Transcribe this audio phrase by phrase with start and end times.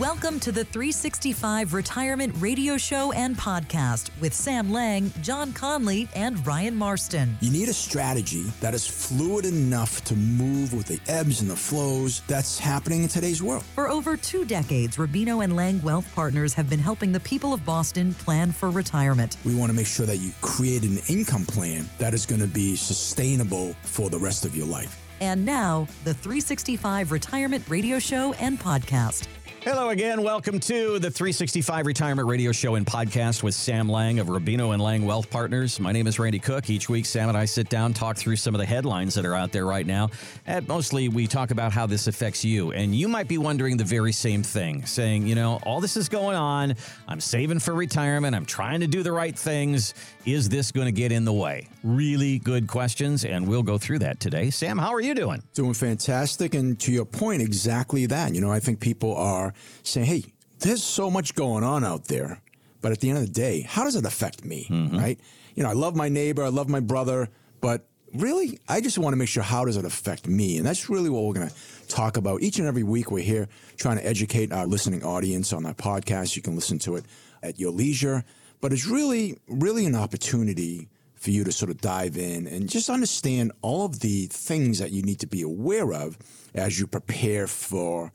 [0.00, 6.44] Welcome to the 365 Retirement Radio Show and Podcast with Sam Lang, John Conley, and
[6.44, 7.36] Ryan Marston.
[7.40, 11.54] You need a strategy that is fluid enough to move with the ebbs and the
[11.54, 13.62] flows that's happening in today's world.
[13.76, 17.64] For over two decades, Rubino and Lang Wealth Partners have been helping the people of
[17.64, 19.36] Boston plan for retirement.
[19.44, 22.48] We want to make sure that you create an income plan that is going to
[22.48, 25.00] be sustainable for the rest of your life.
[25.20, 29.28] And now, the 365 Retirement Radio Show and Podcast.
[29.64, 30.22] Hello again.
[30.22, 34.82] Welcome to the 365 Retirement Radio Show and Podcast with Sam Lang of Rubino and
[34.82, 35.80] Lang Wealth Partners.
[35.80, 36.68] My name is Randy Cook.
[36.68, 39.34] Each week, Sam and I sit down, talk through some of the headlines that are
[39.34, 40.10] out there right now.
[40.46, 42.72] And mostly, we talk about how this affects you.
[42.72, 46.10] And you might be wondering the very same thing, saying, you know, all this is
[46.10, 46.74] going on.
[47.08, 48.36] I'm saving for retirement.
[48.36, 49.94] I'm trying to do the right things.
[50.26, 51.68] Is this going to get in the way?
[51.82, 54.50] Really good questions, and we'll go through that today.
[54.50, 55.42] Sam, how are you doing?
[55.54, 56.52] Doing fantastic.
[56.52, 58.34] And to your point, exactly that.
[58.34, 60.24] You know, I think people are saying, hey,
[60.60, 62.40] there's so much going on out there.
[62.80, 64.66] But at the end of the day, how does it affect me?
[64.70, 64.98] Mm-hmm.
[64.98, 65.20] Right?
[65.54, 67.28] You know, I love my neighbor, I love my brother,
[67.60, 70.56] but really, I just want to make sure how does it affect me?
[70.56, 71.54] And that's really what we're going to
[71.88, 73.10] talk about each and every week.
[73.10, 76.36] We're here trying to educate our listening audience on our podcast.
[76.36, 77.04] You can listen to it
[77.42, 78.24] at your leisure,
[78.60, 82.90] but it's really, really an opportunity for you to sort of dive in and just
[82.90, 86.18] understand all of the things that you need to be aware of
[86.54, 88.12] as you prepare for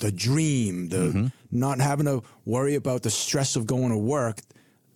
[0.00, 1.26] the dream, the mm-hmm.
[1.50, 4.40] not having to worry about the stress of going to work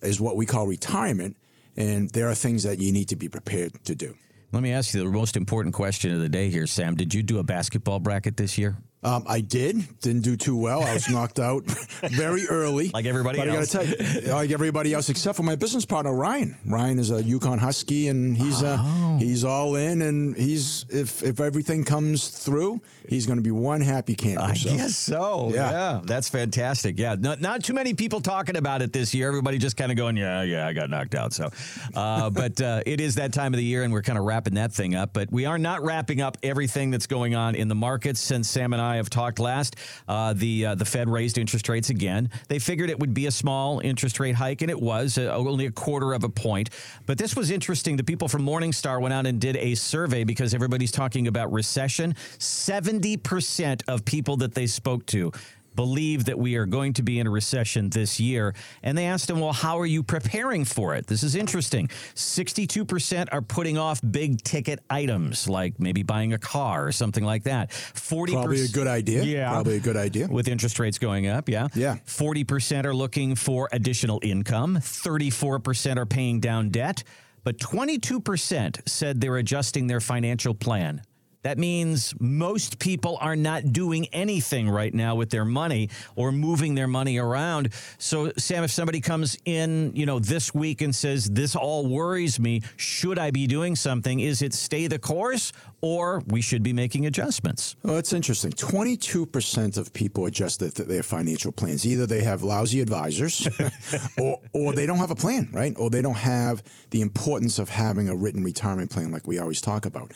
[0.01, 1.37] is what we call retirement.
[1.77, 4.15] And there are things that you need to be prepared to do.
[4.51, 6.95] Let me ask you the most important question of the day here, Sam.
[6.95, 8.77] Did you do a basketball bracket this year?
[9.05, 9.99] Um, I did.
[9.99, 10.81] Didn't do too well.
[10.81, 11.63] I was knocked out
[12.09, 12.89] very early.
[12.89, 13.75] Like everybody but else.
[13.75, 16.57] I got to tell you, like everybody else except for my business partner, Ryan.
[16.65, 19.15] Ryan is a UConn Husky, and he's uh, oh.
[19.15, 23.51] uh, he's all in, and he's if if everything comes through, he's going to be
[23.51, 24.41] one happy camper.
[24.41, 24.69] I so.
[24.71, 25.51] guess so.
[25.53, 25.71] Yeah.
[25.71, 26.01] yeah.
[26.03, 26.97] that's fantastic.
[26.97, 29.27] Yeah, not, not too many people talking about it this year.
[29.27, 31.31] Everybody just kind of going, yeah, yeah, I got knocked out.
[31.31, 31.51] So,
[31.93, 34.55] uh, but uh, it is that time of the year, and we're kind of wrapping
[34.55, 35.13] that thing up.
[35.13, 38.73] But we are not wrapping up everything that's going on in the markets since Sam
[38.73, 39.75] and I I have talked last,
[40.07, 42.29] uh, the uh, the Fed raised interest rates again.
[42.47, 45.65] They figured it would be a small interest rate hike, and it was uh, only
[45.65, 46.69] a quarter of a point.
[47.05, 47.97] But this was interesting.
[47.97, 52.15] The people from Morningstar went out and did a survey because everybody's talking about recession.
[52.39, 55.33] Seventy percent of people that they spoke to
[55.75, 58.55] believe that we are going to be in a recession this year.
[58.83, 61.07] And they asked him, well, how are you preparing for it?
[61.07, 61.87] This is interesting.
[62.15, 67.43] 62% are putting off big ticket items, like maybe buying a car or something like
[67.43, 67.71] that.
[67.71, 69.23] 40 Probably a good idea.
[69.23, 69.51] Yeah.
[69.51, 70.27] Probably a good idea.
[70.27, 71.67] With interest rates going up, yeah.
[71.75, 71.97] Yeah.
[72.05, 74.77] 40% are looking for additional income.
[74.77, 77.03] 34% are paying down debt.
[77.43, 81.03] But 22% said they're adjusting their financial plan.
[81.45, 86.73] That means most people are not doing anything right now with their money or moving
[86.73, 87.69] their money around.
[87.99, 92.39] So, Sam, if somebody comes in, you know, this week and says, This all worries
[92.39, 94.21] me, should I be doing something?
[94.21, 95.51] Is it stay the course
[95.81, 97.75] or we should be making adjustments?
[97.85, 98.51] Oh, well, it's interesting.
[98.51, 101.85] 22% of people adjust their financial plans.
[101.85, 103.47] Either they have lousy advisors
[104.19, 105.75] or, or they don't have a plan, right?
[105.77, 109.61] Or they don't have the importance of having a written retirement plan like we always
[109.61, 110.11] talk about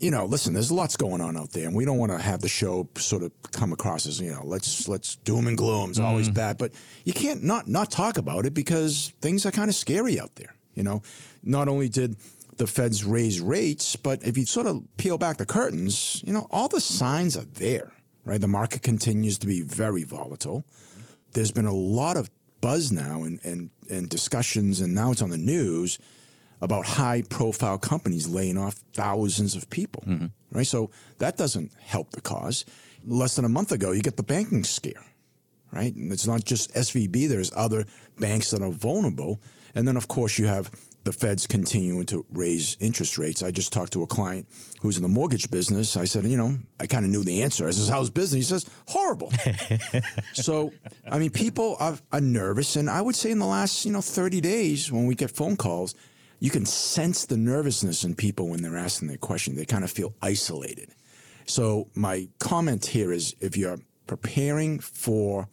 [0.00, 2.40] you know, listen, there's lots going on out there, and we don't want to have
[2.40, 5.90] the show sort of come across as, you know, let's let's doom and gloom.
[5.90, 6.04] It's mm.
[6.04, 6.72] always bad, but
[7.04, 10.54] you can't not not talk about it because things are kind of scary out there.
[10.74, 11.02] You know,
[11.42, 12.16] not only did
[12.56, 16.46] the Feds raise rates, but if you sort of peel back the curtains, you know,
[16.50, 17.92] all the signs are there,
[18.24, 18.40] right?
[18.40, 20.64] The market continues to be very volatile.
[21.32, 22.30] There's been a lot of
[22.62, 25.98] buzz now and and and discussions, and now it's on the news
[26.60, 30.26] about high profile companies laying off thousands of people, mm-hmm.
[30.52, 30.66] right?
[30.66, 32.64] So that doesn't help the cause.
[33.06, 35.04] Less than a month ago, you get the banking scare,
[35.72, 35.94] right?
[35.94, 37.86] And it's not just SVB, there's other
[38.18, 39.40] banks that are vulnerable.
[39.74, 40.70] And then, of course, you have
[41.04, 43.42] the Fed's continuing to raise interest rates.
[43.42, 44.46] I just talked to a client
[44.82, 45.96] who's in the mortgage business.
[45.96, 47.66] I said, you know, I kind of knew the answer.
[47.66, 48.36] I says, how's business?
[48.36, 49.32] He says, horrible.
[50.34, 50.72] so,
[51.10, 52.76] I mean, people are, are nervous.
[52.76, 55.56] And I would say in the last, you know, 30 days when we get phone
[55.56, 55.94] calls,
[56.40, 59.54] you can sense the nervousness in people when they're asking their question.
[59.54, 60.90] They kind of feel isolated.
[61.46, 65.48] So my comment here is if you're preparing for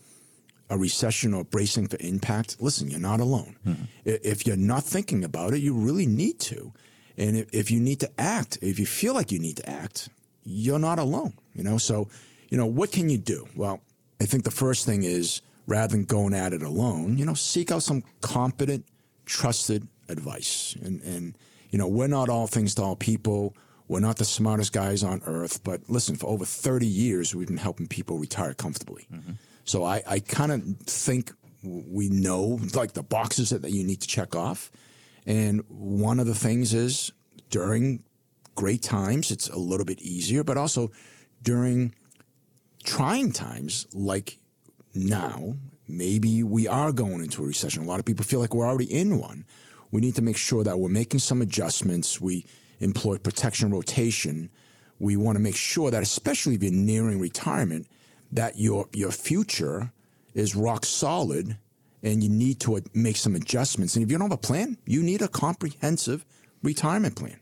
[0.70, 3.58] a recession or bracing for impact, listen, you're not alone.
[3.66, 3.84] Mm-hmm.
[4.06, 6.74] If you're not thinking about it, you really need to.
[7.18, 10.10] And if you need to act, if you feel like you need to act,
[10.44, 11.78] you're not alone, you know?
[11.78, 12.08] So,
[12.50, 13.48] you know, what can you do?
[13.56, 13.82] Well,
[14.22, 17.72] I think the first thing is rather than going at it alone, you know, seek
[17.72, 18.86] out some competent,
[19.26, 20.76] trusted advice.
[20.82, 21.38] And, and,
[21.70, 23.56] you know, we're not all things to all people.
[23.88, 27.58] We're not the smartest guys on earth, but listen, for over 30 years, we've been
[27.58, 29.08] helping people retire comfortably.
[29.14, 29.34] Mm-hmm.
[29.64, 31.32] So I, I kind of think
[31.64, 34.72] we know like the boxes that, that you need to check off.
[35.26, 37.12] And one of the things is
[37.50, 38.04] during
[38.56, 40.92] great times, it's a little bit easier, but also
[41.42, 41.94] during
[42.84, 44.40] trying times like
[44.94, 45.56] now,
[45.88, 47.84] maybe we are going into a recession.
[47.84, 49.46] A lot of people feel like we're already in one.
[49.92, 52.20] We need to make sure that we're making some adjustments.
[52.20, 52.46] We
[52.80, 54.50] employ protection rotation.
[55.00, 57.88] We want to make sure that, especially if you're nearing retirement,
[58.32, 59.92] that your your future
[60.34, 61.58] is rock solid
[62.04, 63.96] and you need to make some adjustments.
[63.96, 66.26] And if you don't have a plan, you need a comprehensive
[66.62, 67.40] retirement plan.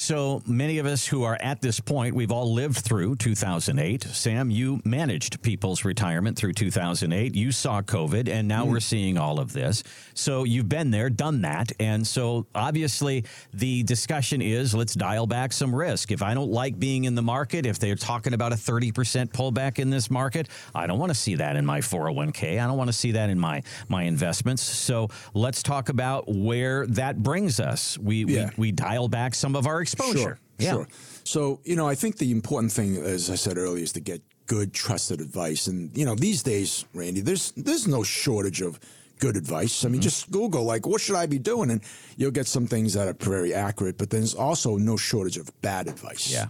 [0.00, 4.04] So many of us who are at this point, we've all lived through 2008.
[4.04, 7.34] Sam, you managed people's retirement through 2008.
[7.34, 8.70] You saw COVID, and now mm.
[8.70, 9.82] we're seeing all of this.
[10.14, 11.72] So you've been there, done that.
[11.80, 16.12] And so obviously, the discussion is let's dial back some risk.
[16.12, 18.92] If I don't like being in the market, if they're talking about a 30%
[19.32, 22.60] pullback in this market, I don't want to see that in my 401k.
[22.60, 24.62] I don't want to see that in my, my investments.
[24.62, 27.98] So let's talk about where that brings us.
[27.98, 28.50] We, yeah.
[28.56, 30.18] we, we dial back some of our exposure.
[30.18, 30.72] Sure, yeah.
[30.72, 30.88] sure.
[31.24, 34.22] So, you know, I think the important thing, as I said earlier, is to get
[34.46, 35.66] good, trusted advice.
[35.66, 38.80] And, you know, these days, Randy, there's there's no shortage of
[39.18, 39.84] good advice.
[39.84, 40.02] I mean, mm-hmm.
[40.02, 41.70] just Google, like, what should I be doing?
[41.70, 41.82] And
[42.16, 45.88] you'll get some things that are very accurate, but there's also no shortage of bad
[45.88, 46.32] advice.
[46.32, 46.46] Yeah.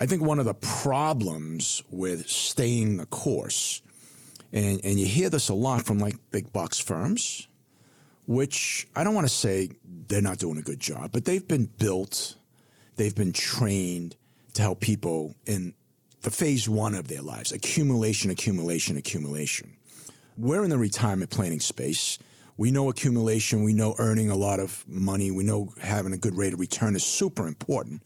[0.00, 3.82] I think one of the problems with staying the course,
[4.52, 7.48] and, and you hear this a lot from like big box firms,
[8.26, 9.70] which I don't want to say
[10.08, 12.36] they're not doing a good job, but they've been built
[12.96, 14.16] They've been trained
[14.54, 15.74] to help people in
[16.22, 19.76] the phase one of their lives accumulation, accumulation, accumulation.
[20.36, 22.18] We're in the retirement planning space.
[22.56, 26.36] We know accumulation, we know earning a lot of money, we know having a good
[26.36, 28.02] rate of return is super important.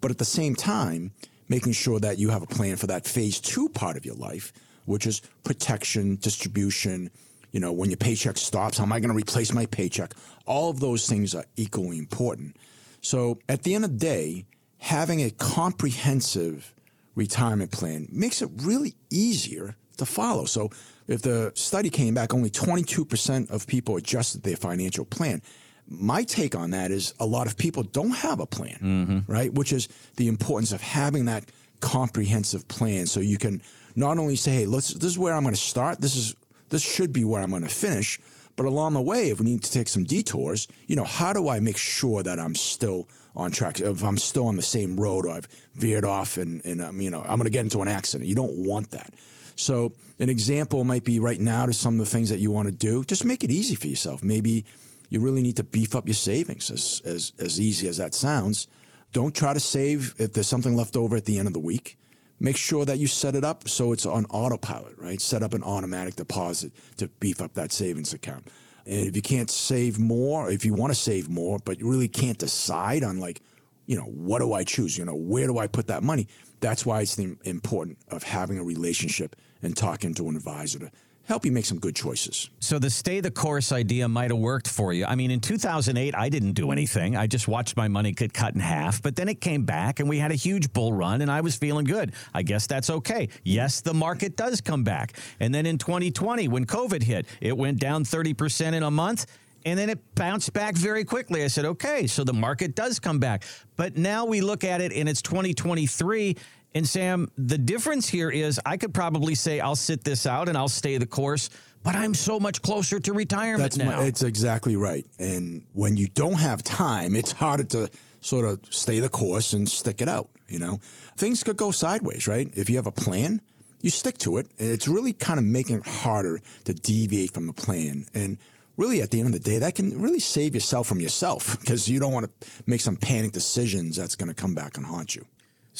[0.00, 1.12] But at the same time,
[1.50, 4.52] making sure that you have a plan for that phase two part of your life,
[4.86, 7.10] which is protection, distribution.
[7.52, 10.14] You know, when your paycheck stops, how am I going to replace my paycheck?
[10.46, 12.56] All of those things are equally important.
[13.00, 14.46] So at the end of the day,
[14.78, 16.74] having a comprehensive
[17.14, 20.44] retirement plan makes it really easier to follow.
[20.44, 20.70] So
[21.06, 25.42] if the study came back, only 22% of people adjusted their financial plan.
[25.86, 29.32] My take on that is a lot of people don't have a plan, mm-hmm.
[29.32, 29.52] right?
[29.52, 31.44] Which is the importance of having that
[31.80, 33.60] comprehensive plan so you can
[33.96, 36.00] not only say, hey, let's, this is where I'm going to start.
[36.00, 36.36] This is,
[36.68, 38.20] this should be where I'm going to finish
[38.56, 41.48] but along the way, if we need to take some detours, you know, how do
[41.48, 43.80] I make sure that I'm still on track?
[43.80, 47.10] If I'm still on the same road or I've veered off and, and I'm, you
[47.10, 48.28] know, I'm going to get into an accident.
[48.28, 49.14] You don't want that.
[49.56, 52.66] So an example might be right now to some of the things that you want
[52.66, 53.04] to do.
[53.04, 54.22] Just make it easy for yourself.
[54.22, 54.64] Maybe
[55.08, 58.68] you really need to beef up your savings as, as, as easy as that sounds.
[59.12, 61.98] Don't try to save if there's something left over at the end of the week
[62.40, 65.20] make sure that you set it up so it's on autopilot, right?
[65.20, 68.48] Set up an automatic deposit to beef up that savings account.
[68.86, 72.08] And if you can't save more, if you want to save more, but you really
[72.08, 73.42] can't decide on like,
[73.86, 74.96] you know, what do I choose?
[74.96, 76.28] You know, where do I put that money?
[76.60, 80.90] That's why it's important of having a relationship and talking to an advisor to
[81.26, 82.50] help you make some good choices.
[82.58, 85.04] So the stay the course idea might have worked for you.
[85.04, 87.16] I mean, in 2008, I didn't do anything.
[87.16, 90.08] I just watched my money get cut in half, but then it came back and
[90.08, 92.12] we had a huge bull run and I was feeling good.
[92.34, 93.28] I guess that's okay.
[93.44, 95.16] Yes, the market does come back.
[95.38, 99.26] And then in 2020, when COVID hit, it went down 30% in a month.
[99.66, 101.44] And then it bounced back very quickly.
[101.44, 103.44] I said, okay, so the market does come back.
[103.76, 106.36] But now we look at it and it's 2023
[106.74, 110.56] and Sam, the difference here is I could probably say I'll sit this out and
[110.56, 111.50] I'll stay the course,
[111.82, 113.96] but I'm so much closer to retirement That's now.
[113.96, 115.06] My, it's exactly right.
[115.18, 119.68] And when you don't have time, it's harder to sort of stay the course and
[119.68, 120.78] stick it out, you know.
[121.16, 122.48] Things could go sideways, right?
[122.54, 123.40] If you have a plan,
[123.80, 124.46] you stick to it.
[124.58, 128.06] It's really kind of making it harder to deviate from the plan.
[128.14, 128.38] And
[128.76, 131.88] really at the end of the day, that can really save yourself from yourself because
[131.88, 135.16] you don't want to make some panic decisions that's going to come back and haunt
[135.16, 135.24] you.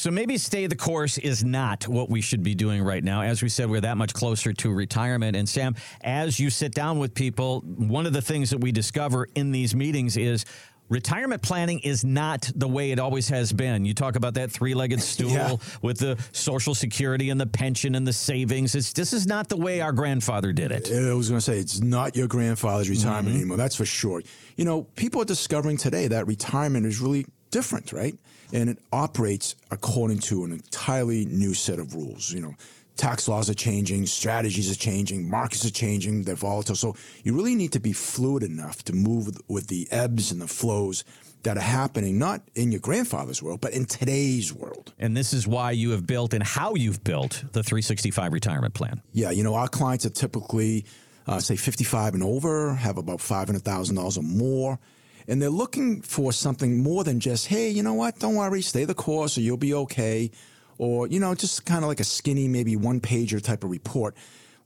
[0.01, 3.21] So maybe stay the course is not what we should be doing right now.
[3.21, 5.37] As we said, we're that much closer to retirement.
[5.37, 9.27] And Sam, as you sit down with people, one of the things that we discover
[9.35, 10.43] in these meetings is
[10.89, 13.85] retirement planning is not the way it always has been.
[13.85, 15.55] You talk about that three-legged stool yeah.
[15.83, 18.73] with the social security and the pension and the savings.
[18.73, 20.91] It's, this is not the way our grandfather did it.
[20.91, 23.35] I was going to say it's not your grandfather's retirement mm-hmm.
[23.35, 23.57] anymore.
[23.57, 24.23] That's for sure.
[24.55, 28.15] You know, people are discovering today that retirement is really different, right?
[28.53, 32.31] And it operates according to an entirely new set of rules.
[32.31, 32.55] You know,
[32.97, 36.75] tax laws are changing, strategies are changing, markets are changing, they're volatile.
[36.75, 40.47] So you really need to be fluid enough to move with, the ebbs and the
[40.47, 41.03] flows
[41.43, 44.93] that are happening not in your grandfather's world, but in today's world.
[44.99, 49.01] And this is why you have built and how you've built the 365 retirement plan.
[49.13, 50.85] Yeah, you know, our clients are typically,
[51.25, 54.79] uh, say, 55 and over, have about $500,000 or more.
[55.27, 58.85] And they're looking for something more than just, hey, you know what, don't worry, stay
[58.85, 60.31] the course or you'll be okay.
[60.77, 64.15] Or, you know, just kind of like a skinny, maybe one pager type of report.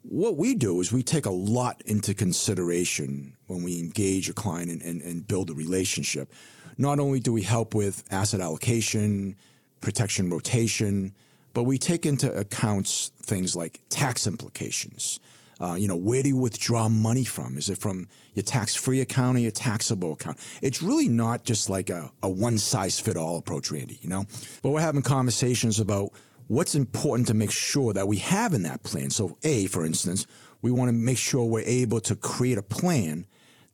[0.04, 4.72] What we do is we take a lot into consideration when we engage a client
[4.72, 6.32] and, and, and build a relationship.
[6.78, 9.36] Not only do we help with asset allocation,
[9.82, 11.14] protection rotation,
[11.54, 15.20] but we take into accounts things like tax implications.
[15.60, 17.58] Uh, you know, where do you withdraw money from?
[17.58, 20.38] Is it from your tax-free account or your taxable account?
[20.62, 24.26] It's really not just like a, a one-size-fit-all approach, Randy, you know?
[24.62, 26.12] But we're having conversations about
[26.48, 29.10] what's important to make sure that we have in that plan.
[29.10, 30.28] So, A, for instance,
[30.62, 33.26] we want to make sure we're able to create a plan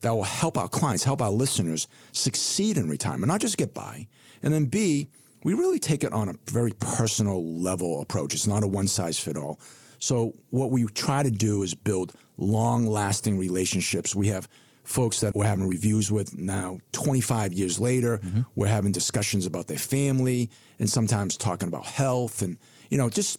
[0.02, 4.06] that will help our clients, help our listeners succeed in retirement, not just get by.
[4.42, 5.08] And then B,
[5.44, 8.34] we really take it on a very personal level approach.
[8.34, 9.58] It's not a one size fit all.
[10.02, 14.16] So what we try to do is build long lasting relationships.
[14.16, 14.48] We have
[14.82, 18.18] folks that we're having reviews with now 25 years later.
[18.18, 18.40] Mm-hmm.
[18.56, 22.58] We're having discussions about their family and sometimes talking about health and,
[22.90, 23.38] you know, just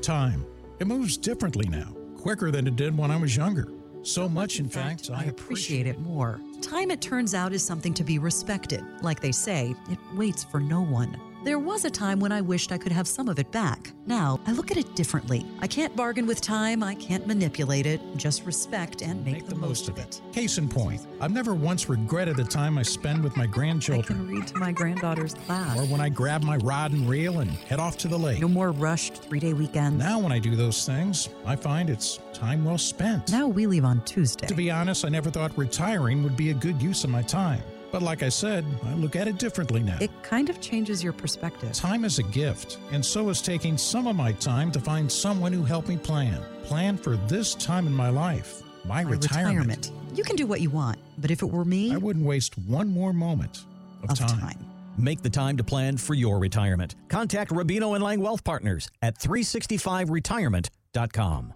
[0.00, 0.44] Time
[0.78, 3.68] it moves differently now, quicker than it did when I was younger.
[4.02, 6.40] So much, in, fact, fact, I appreciate it more.
[6.60, 8.84] Time, it turns out, is something to be respected.
[9.00, 11.18] Like they say, it waits for no one.
[11.44, 13.92] There was a time when I wished I could have some of it back.
[14.06, 15.44] Now, I look at it differently.
[15.60, 19.54] I can't bargain with time, I can't manipulate it, just respect and make, make the,
[19.54, 20.22] the, most of it.
[20.32, 24.04] Case in point, I've never once regretted the time I spend with my grandchildren.
[24.04, 25.78] I can read to my granddaughter's class.
[25.78, 28.40] Or when I grab my rod and reel and head off to the lake.
[28.40, 29.98] No more rushed three day weekends.
[29.98, 33.30] Now, when I do those things, I find it's time well spent.
[33.30, 34.46] Now we leave on Tuesday.
[34.46, 37.62] To be honest, I never thought retiring would be a good use of my time.
[37.94, 39.96] But like I said, I look at it differently now.
[40.00, 41.72] It kind of changes your perspective.
[41.74, 45.52] Time is a gift, and so is taking some of my time to find someone
[45.52, 46.42] who helped me plan.
[46.64, 49.68] Plan for this time in my life, my, my retirement.
[49.68, 49.92] retirement.
[50.12, 52.88] You can do what you want, but if it were me, I wouldn't waste one
[52.88, 53.64] more moment
[54.02, 54.40] of, of time.
[54.40, 54.58] time.
[54.98, 56.96] Make the time to plan for your retirement.
[57.06, 61.52] Contact Rubino and Lang Wealth Partners at 365retirement.com.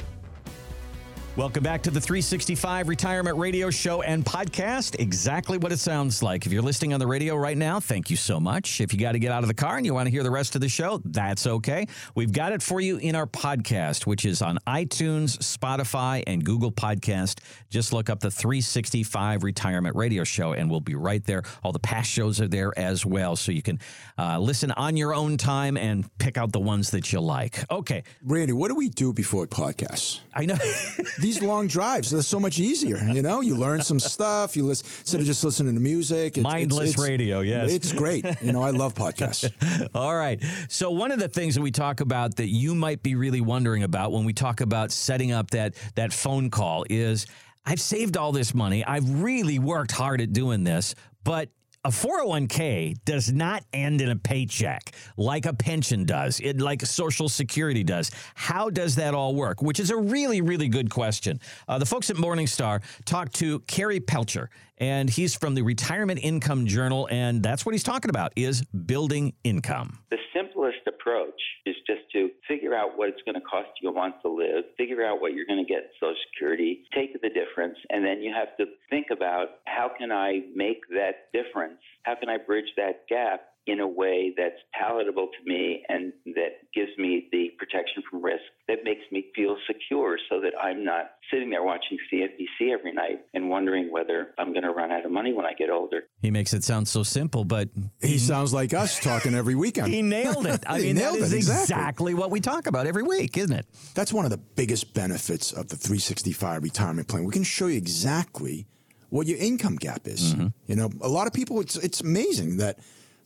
[1.38, 4.99] Welcome back to the 365 Retirement Radio Show and Podcast.
[4.99, 6.47] Exactly what it sounds like.
[6.47, 8.80] If you're listening on the radio right now, thank you so much.
[8.80, 10.33] If you got to get out of the car and you want to hear the
[10.33, 11.87] rest of the show, that's okay.
[12.16, 16.73] We've got it for you in our podcast, which is on iTunes, Spotify, and Google
[16.73, 17.38] Podcast.
[17.71, 21.45] Just look up the 365 Retirement Radio Show and we'll be right there.
[21.62, 23.37] All the past shows are there as well.
[23.37, 23.78] So you can
[24.18, 27.64] uh, listen on your own time and pick out the ones that you like.
[27.71, 28.02] Okay.
[28.25, 30.18] Randy, what do we do before podcasts?
[30.35, 30.59] I know.
[31.28, 32.11] these long drives.
[32.11, 32.97] They're so much easier.
[33.12, 34.56] You know, you learn some stuff.
[34.56, 36.38] You listen instead of just listening to music.
[36.38, 37.40] It's, Mindless it's, it's, radio.
[37.40, 38.25] Yes, it's great.
[38.40, 39.50] You know, I love podcasts.
[39.94, 40.42] All right.
[40.68, 43.82] So one of the things that we talk about that you might be really wondering
[43.82, 47.26] about when we talk about setting up that that phone call is
[47.66, 48.82] I've saved all this money.
[48.82, 50.94] I've really worked hard at doing this,
[51.25, 51.50] but
[51.88, 57.30] a 401k does not end in a paycheck like a pension does, it, like Social
[57.30, 58.11] Security does.
[58.35, 59.62] How does that all work?
[59.62, 61.40] Which is a really, really good question.
[61.66, 66.66] Uh, the folks at Morningstar talked to Kerry Pechter, and he's from the Retirement Income
[66.66, 69.99] Journal, and that's what he's talking about is building income.
[70.11, 70.18] The
[70.59, 74.17] simplest approach is just to figure out what it's going to cost you a month
[74.23, 77.77] to live, figure out what you're going to get in Social Security, take the difference,
[77.91, 81.79] and then you have to think about how can I make that difference?
[82.03, 86.56] How can I bridge that gap in a way that's palatable to me and that
[86.75, 91.10] gives me the protection from risk that makes me feel secure so that I'm not
[91.30, 95.12] sitting there watching CNBC every night and wondering whether I'm going to run out of
[95.12, 96.04] money when I get older.
[96.22, 97.68] He makes it sound so simple, but
[98.00, 99.92] he sounds like us talking every weekend.
[99.92, 100.64] he nailed it.
[100.66, 101.62] I mean, that is it, exactly.
[101.62, 103.66] exactly what we talk about every week, isn't it?
[103.94, 107.25] That's one of the biggest benefits of the 365 retirement plan.
[107.25, 108.66] We can show you exactly
[109.10, 110.34] what your income gap is.
[110.34, 110.46] Mm-hmm.
[110.66, 112.78] You know, a lot of people, it's it's amazing that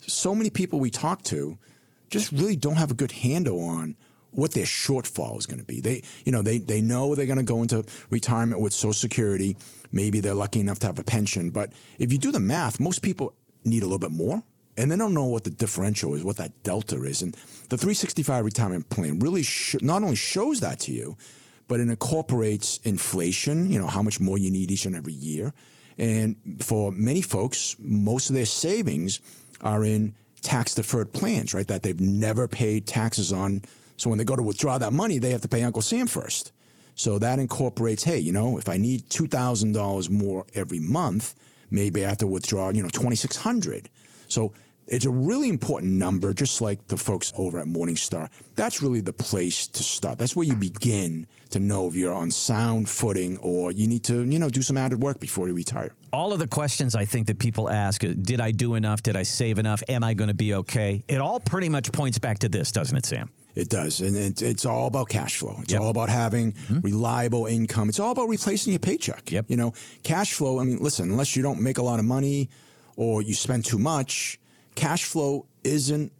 [0.06, 1.59] so many people we talk to
[2.11, 3.97] just really don't have a good handle on
[4.32, 5.80] what their shortfall is going to be.
[5.80, 9.56] They, you know, they they know they're going to go into retirement with Social Security.
[9.92, 13.02] Maybe they're lucky enough to have a pension, but if you do the math, most
[13.02, 14.42] people need a little bit more,
[14.76, 17.23] and they don't know what the differential is, what that delta is.
[17.23, 17.35] And
[17.68, 21.16] the 365 retirement plan really sh- not only shows that to you,
[21.68, 23.71] but it incorporates inflation.
[23.71, 25.52] You know how much more you need each and every year.
[25.99, 29.21] And for many folks, most of their savings
[29.62, 31.66] are in tax deferred plans, right?
[31.69, 33.62] That they've never paid taxes on.
[33.97, 36.52] So when they go to withdraw that money, they have to pay Uncle Sam first.
[36.95, 41.35] So that incorporates, hey, you know, if I need two thousand dollars more every month,
[41.71, 43.88] maybe I have to withdraw, you know, twenty six hundred.
[44.28, 44.52] So
[44.92, 48.28] it's a really important number, just like the folks over at Morningstar.
[48.56, 50.18] That's really the place to start.
[50.18, 54.22] That's where you begin to know if you're on sound footing or you need to,
[54.22, 55.94] you know, do some added work before you retire.
[56.12, 59.02] All of the questions I think that people ask, uh, did I do enough?
[59.02, 59.82] Did I save enough?
[59.88, 61.02] Am I going to be okay?
[61.08, 63.30] It all pretty much points back to this, doesn't it, Sam?
[63.54, 64.02] It does.
[64.02, 65.56] And it, it's all about cash flow.
[65.62, 65.80] It's yep.
[65.80, 66.80] all about having mm-hmm.
[66.80, 67.88] reliable income.
[67.88, 69.32] It's all about replacing your paycheck.
[69.32, 69.46] Yep.
[69.49, 69.72] You know,
[70.02, 72.50] cash flow, I mean, listen, unless you don't make a lot of money
[72.96, 74.38] or you spend too much,
[74.75, 76.12] cash flow isn't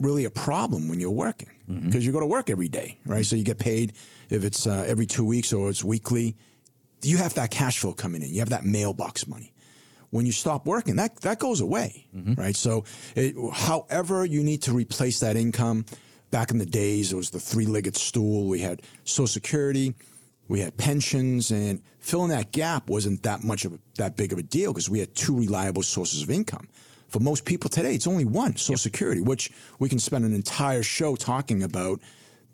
[0.00, 1.98] really a problem when you're working because mm-hmm.
[2.00, 3.24] you go to work every day, right?
[3.24, 3.92] So you get paid
[4.28, 6.36] if it's uh, every two weeks or it's weekly.
[7.02, 8.30] You have that cash flow coming in.
[8.30, 9.52] You have that mailbox money.
[10.10, 12.34] When you stop working, that that goes away, mm-hmm.
[12.34, 12.54] right?
[12.54, 12.84] So,
[13.16, 15.86] it, however you need to replace that income.
[16.30, 18.48] Back in the days, it was the three-legged stool.
[18.48, 19.94] We had Social Security,
[20.48, 24.38] we had pensions, and filling that gap wasn't that much of a, that big of
[24.38, 26.68] a deal because we had two reliable sources of income
[27.14, 28.80] for most people today, it's only one Social yep.
[28.80, 29.48] Security, which
[29.78, 32.00] we can spend an entire show talking about.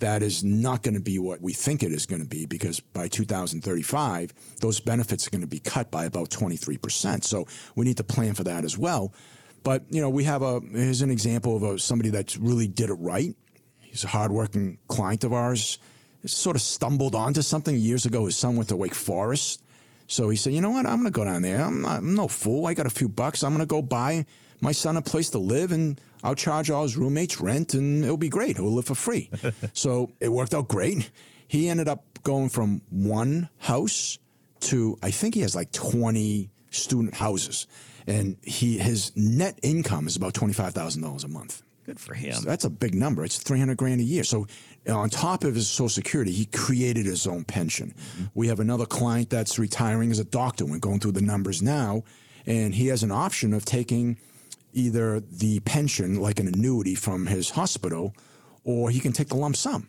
[0.01, 2.79] That is not going to be what we think it is going to be because
[2.79, 7.25] by 2035, those benefits are going to be cut by about 23%.
[7.25, 9.15] So we need to plan for that as well.
[9.63, 12.91] But, you know, we have a, here's an example of a, somebody that really did
[12.91, 13.35] it right.
[13.79, 15.79] He's a hardworking client of ours.
[16.27, 18.27] Sort of stumbled onto something years ago.
[18.27, 19.63] His son went to Wake Forest.
[20.11, 20.87] So he said, you know what?
[20.87, 21.63] I'm going to go down there.
[21.63, 22.67] I'm, not, I'm no fool.
[22.67, 23.45] I got a few bucks.
[23.45, 24.27] I'm going to go buy
[24.61, 28.17] my son a place to live and I'll charge all his roommates rent and it'll
[28.17, 28.57] be great.
[28.57, 29.31] He'll live for free.
[29.73, 31.09] so it worked out great.
[31.47, 34.19] He ended up going from one house
[34.63, 37.69] to, I think he has like 20 student houses.
[38.09, 41.63] And he his net income is about $25,000 a month.
[41.91, 42.35] Good for him.
[42.35, 43.25] So that's a big number.
[43.25, 44.23] It's 300 grand a year.
[44.23, 44.47] So
[44.89, 47.89] on top of his social security, he created his own pension.
[47.97, 48.25] Mm-hmm.
[48.33, 50.65] We have another client that's retiring as a doctor.
[50.65, 52.05] We're going through the numbers now
[52.47, 54.19] and he has an option of taking
[54.73, 58.15] either the pension, like an annuity from his hospital,
[58.63, 59.89] or he can take the lump sum.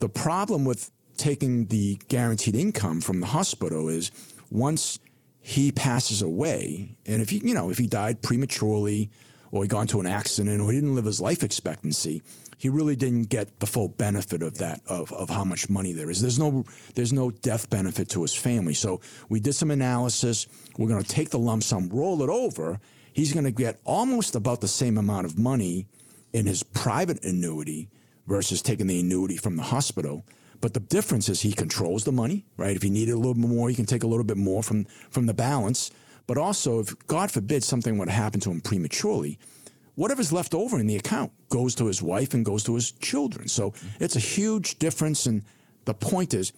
[0.00, 4.10] The problem with taking the guaranteed income from the hospital is
[4.50, 4.98] once
[5.38, 9.10] he passes away, and if he, you know, if he died prematurely
[9.50, 12.22] or he got into an accident or he didn't live his life expectancy,
[12.58, 16.10] he really didn't get the full benefit of that of, of how much money there
[16.10, 16.20] is.
[16.20, 18.74] There's no there's no death benefit to his family.
[18.74, 20.46] So we did some analysis.
[20.76, 22.80] We're going to take the lump sum, roll it over,
[23.12, 25.86] he's going to get almost about the same amount of money
[26.32, 27.88] in his private annuity
[28.26, 30.24] versus taking the annuity from the hospital.
[30.60, 32.76] But the difference is he controls the money, right?
[32.76, 34.84] If he needed a little bit more, he can take a little bit more from,
[35.10, 35.90] from the balance.
[36.30, 39.36] But also, if God forbid something would happen to him prematurely,
[39.96, 43.48] whatever's left over in the account goes to his wife and goes to his children.
[43.48, 45.26] So it's a huge difference.
[45.26, 45.42] And
[45.86, 46.52] the point is,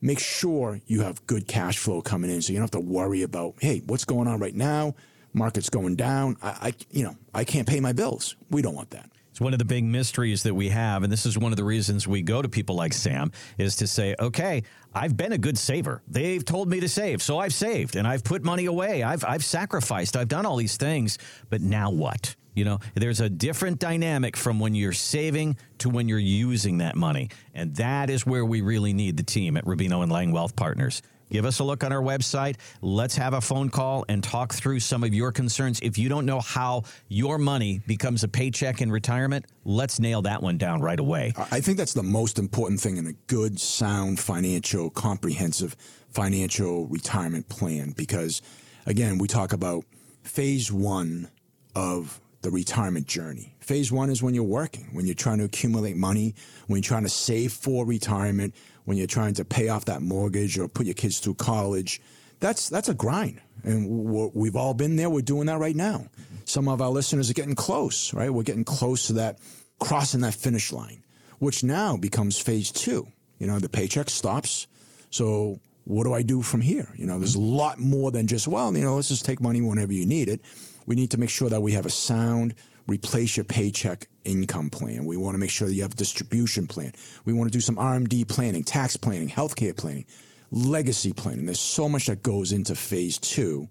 [0.00, 3.20] make sure you have good cash flow coming in so you don't have to worry
[3.20, 4.94] about, hey, what's going on right now?
[5.34, 6.38] market's going down.
[6.42, 8.34] I, I, you know, I can't pay my bills.
[8.48, 9.10] We don't want that.
[9.38, 11.04] It's one of the big mysteries that we have.
[11.04, 13.86] And this is one of the reasons we go to people like Sam is to
[13.86, 16.02] say, okay, I've been a good saver.
[16.08, 17.22] They've told me to save.
[17.22, 19.04] So I've saved and I've put money away.
[19.04, 20.16] I've, I've sacrificed.
[20.16, 21.18] I've done all these things.
[21.50, 22.34] But now what?
[22.56, 26.96] You know, there's a different dynamic from when you're saving to when you're using that
[26.96, 27.30] money.
[27.54, 31.00] And that is where we really need the team at Rubino and Lang Wealth Partners.
[31.30, 32.56] Give us a look on our website.
[32.80, 35.80] Let's have a phone call and talk through some of your concerns.
[35.80, 40.42] If you don't know how your money becomes a paycheck in retirement, let's nail that
[40.42, 41.32] one down right away.
[41.50, 45.76] I think that's the most important thing in a good, sound, financial, comprehensive
[46.10, 48.40] financial retirement plan because,
[48.86, 49.84] again, we talk about
[50.22, 51.28] phase one
[51.74, 53.54] of the retirement journey.
[53.60, 56.34] Phase one is when you're working, when you're trying to accumulate money,
[56.66, 58.54] when you're trying to save for retirement,
[58.88, 62.00] when you're trying to pay off that mortgage or put your kids through college.
[62.40, 63.86] That's that's a grind, and
[64.34, 65.10] we've all been there.
[65.10, 66.06] We're doing that right now.
[66.46, 68.32] Some of our listeners are getting close, right?
[68.32, 69.40] We're getting close to that,
[69.78, 71.04] crossing that finish line,
[71.38, 73.06] which now becomes phase two.
[73.38, 74.66] You know, the paycheck stops.
[75.10, 76.88] So what do I do from here?
[76.96, 79.60] You know, there's a lot more than just well, you know, let's just take money
[79.60, 80.40] whenever you need it.
[80.86, 82.54] We need to make sure that we have a sound
[82.88, 85.04] replace your paycheck income plan.
[85.04, 86.92] We want to make sure that you have a distribution plan.
[87.24, 90.06] We want to do some RMD planning, tax planning, healthcare planning,
[90.50, 91.46] legacy planning.
[91.46, 93.68] There's so much that goes into phase two.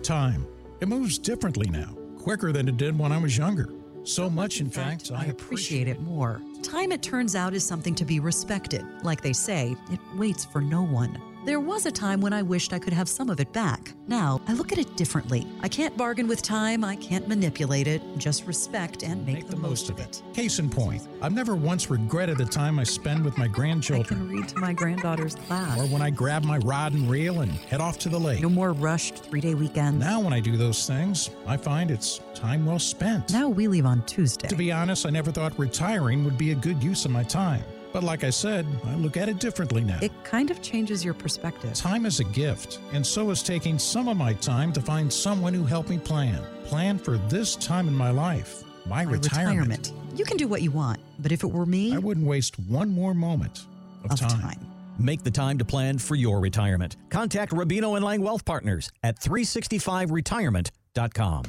[0.03, 0.47] Time.
[0.81, 3.71] It moves differently now, quicker than it did when I was younger.
[4.09, 6.41] So much, in fact, I appreciate it more.
[6.63, 8.83] Time, it turns out, is something to be respected.
[9.03, 11.21] Like they say, it waits for no one.
[11.49, 13.95] There was a time when I wished I could have some of it back.
[14.07, 15.47] Now, I look at it differently.
[15.63, 19.57] I can't bargain with time, I can't manipulate it, just respect and make, Make the,
[19.57, 20.23] most of it.
[20.35, 24.19] Case in point, I've never once regretted the time I spend with my I grandchildren
[24.19, 25.81] can read to my granddaughter's class.
[25.81, 28.43] or when I grab my rod and reel and head off to the lake.
[28.43, 30.05] No more rushed three day weekends.
[30.05, 33.33] Now, when I do those things, I find it's time well spent.
[33.33, 34.49] Now we leave on Tuesday.
[34.49, 37.65] To be honest, I never thought retiring would be a good use of my time.
[37.93, 39.99] But like I said, I look at it differently now.
[40.03, 41.73] It kind of changes your perspective.
[41.75, 45.55] Time is a gift, and so is taking some of my time to find someone
[45.55, 46.41] who helped me plan.
[46.65, 49.93] Plan for this time in my life, my, My retirement.
[50.15, 52.91] You can do what you want, but if it were me, I wouldn't waste one
[52.91, 53.65] more moment
[54.05, 54.41] of, of time.
[54.41, 54.67] time.
[54.99, 56.97] Make the time to plan for your retirement.
[57.09, 61.45] Contact Rubino and Lang Wealth Partners at 365retirement.com.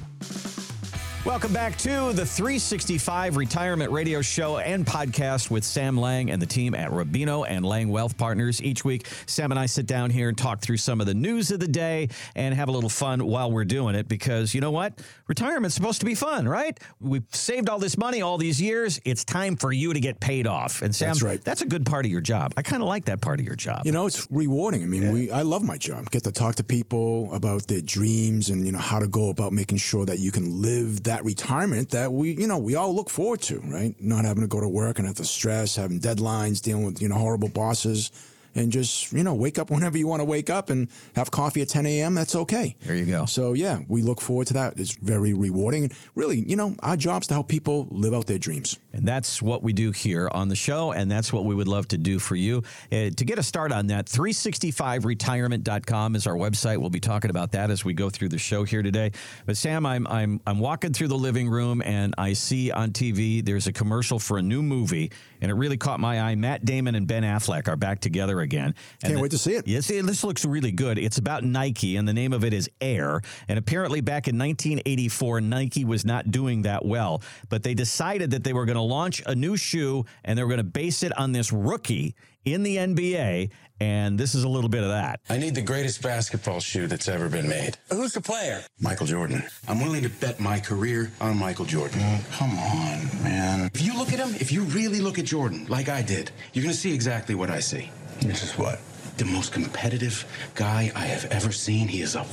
[1.26, 6.46] Welcome back to the 365 Retirement Radio Show and podcast with Sam Lang and the
[6.46, 8.64] team at Rubino and Lang Wealth Partners.
[8.64, 11.52] Each week, Sam and I sit down here and talk through some of the news
[11.52, 14.72] of the day and have a little fun while we're doing it because you know
[14.72, 14.94] what?
[15.28, 16.80] Retirement's supposed to be fun, right?
[17.02, 19.02] We've saved all this money all these years.
[19.04, 20.82] It's time for you to get paid off.
[20.82, 21.44] And Sam, That's right.
[21.44, 22.54] that's a good part of your job.
[22.56, 23.86] I kind of like that part of your job.
[23.86, 24.84] You know, it's rewarding.
[24.84, 26.10] I mean, we I love my job.
[26.12, 29.52] Get to talk to people about their dreams and you know how to go about
[29.52, 33.10] making sure that you can live that retirement that we, you know, we all look
[33.10, 33.96] forward to, right?
[34.00, 37.10] Not having to go to work and have to stress, having deadlines, dealing with, you
[37.10, 38.12] know, horrible bosses
[38.56, 41.62] and just you know wake up whenever you want to wake up and have coffee
[41.62, 42.16] at 10 a.m.
[42.16, 42.76] That's okay.
[42.82, 43.26] There you go.
[43.26, 44.80] So yeah, we look forward to that.
[44.80, 45.84] It's very rewarding.
[45.86, 48.78] And really, you know, our job's to help people live out their dreams.
[48.94, 51.88] And that's what we do here on the show, and that's what we would love
[51.90, 52.64] to do for you.
[52.92, 56.78] Uh, to get a start on that, 365retirement.com is our website.
[56.78, 59.12] We'll be talking about that as we go through the show here today.
[59.46, 63.44] But Sam, I'm I'm I'm walking through the living room and I see on TV
[63.44, 66.36] there's a commercial for a new movie, and it really caught my eye.
[66.36, 68.76] Matt Damon and Ben Affleck are back together again.
[69.02, 69.68] And Can't the, wait to see it.
[69.68, 70.98] Yes, this looks really good.
[70.98, 73.22] It's about Nike, and the name of it is Air.
[73.48, 78.44] And apparently, back in 1984, Nike was not doing that well, but they decided that
[78.44, 81.18] they were going to launch a new shoe and they were going to base it
[81.18, 83.52] on this rookie in the NBA.
[83.82, 85.22] And this is a little bit of that.
[85.30, 87.78] I need the greatest basketball shoe that's ever been made.
[87.92, 88.62] Who's the player?
[88.82, 89.44] Michael Jordan.
[89.70, 92.02] I'm willing to bet my career on Michael Jordan.
[92.04, 93.70] Oh, come on, man.
[93.74, 96.64] If you look at him, if you really look at Jordan like I did, you're
[96.64, 97.90] going to see exactly what I see.
[98.22, 98.80] This is what?
[99.16, 100.26] The most competitive
[100.56, 101.88] guy I have ever seen.
[101.88, 102.26] He is a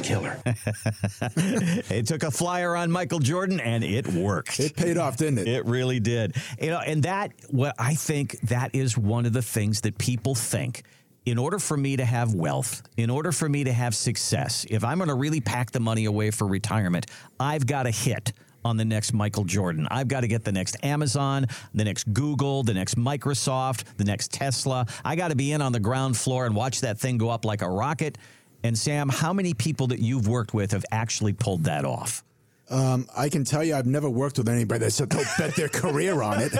[0.00, 0.36] killer.
[0.46, 4.60] it took a flyer on Michael Jordan and it worked.
[4.60, 5.48] It paid off, didn't it?
[5.48, 6.36] It really did.
[6.60, 10.34] You know, and that what I think that is one of the things that people
[10.34, 10.82] think
[11.24, 14.84] in order for me to have wealth, in order for me to have success, if
[14.84, 17.06] I'm going to really pack the money away for retirement,
[17.38, 18.32] I've got to hit
[18.64, 19.88] on the next Michael Jordan.
[19.90, 24.32] I've got to get the next Amazon, the next Google, the next Microsoft, the next
[24.32, 24.86] Tesla.
[25.04, 27.44] I got to be in on the ground floor and watch that thing go up
[27.44, 28.18] like a rocket.
[28.64, 32.22] And Sam, how many people that you've worked with have actually pulled that off?
[32.70, 35.68] Um, I can tell you, I've never worked with anybody that said they'll bet their
[35.68, 36.52] career on it.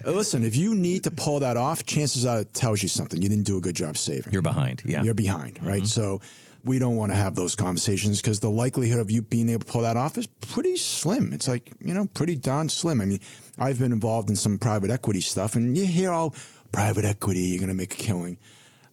[0.04, 3.22] Listen, if you need to pull that off, chances are it tells you something.
[3.22, 4.32] You didn't do a good job saving.
[4.32, 4.82] You're behind.
[4.84, 5.04] Yeah.
[5.04, 5.82] You're behind, right?
[5.82, 5.84] Mm-hmm.
[5.84, 6.20] So
[6.64, 9.72] we don't want to have those conversations because the likelihood of you being able to
[9.72, 11.32] pull that off is pretty slim.
[11.32, 13.00] It's like, you know, pretty darn slim.
[13.00, 13.20] I mean,
[13.58, 16.34] I've been involved in some private equity stuff, and you hear all
[16.72, 18.38] private equity, you're going to make a killing.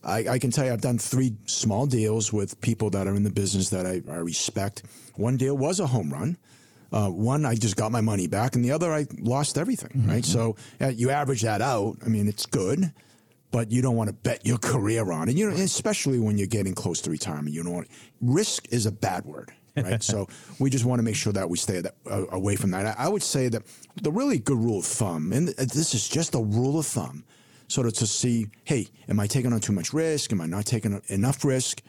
[0.06, 3.24] I, I, can tell you, I've done three small deals with people that are in
[3.24, 4.84] the business that I, I respect.
[5.16, 6.38] One deal was a home run.
[6.92, 9.90] Uh, one, I just got my money back, and the other, I lost everything.
[9.90, 10.10] Mm-hmm.
[10.10, 11.98] Right, so uh, you average that out.
[12.06, 12.94] I mean, it's good,
[13.52, 15.36] but you don't want to bet your career on it.
[15.36, 17.54] You know, especially when you're getting close to retirement.
[17.54, 17.84] You know,
[18.22, 19.52] risk is a bad word.
[19.76, 20.02] right?
[20.12, 20.28] so
[20.60, 22.98] we just want to make sure that we stay that, uh, away from that.
[22.98, 23.64] I, I, would say that
[24.02, 27.26] the really good rule of thumb, and this is just a rule of thumb,
[27.68, 30.32] sort of to see, hey, am I taking on too much risk?
[30.32, 31.82] Am I not taking enough risk?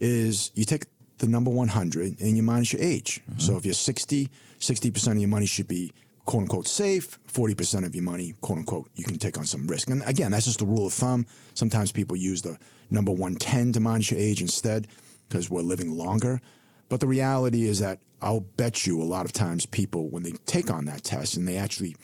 [0.00, 0.84] Is you take
[1.22, 3.22] the number 100 and you minus your age.
[3.30, 3.38] Mm-hmm.
[3.38, 5.92] So if you're 60, 60% of your money should be
[6.24, 9.88] quote unquote safe, 40% of your money, quote unquote, you can take on some risk.
[9.88, 11.24] And again, that's just a rule of thumb.
[11.54, 12.58] Sometimes people use the
[12.90, 14.88] number 110 to manage your age instead
[15.28, 16.40] because we're living longer.
[16.88, 20.32] But the reality is that I'll bet you a lot of times people, when they
[20.46, 21.96] take on that test and they actually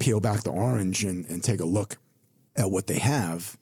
[0.00, 1.98] peel back the orange and, and take a look
[2.56, 3.56] at what they have,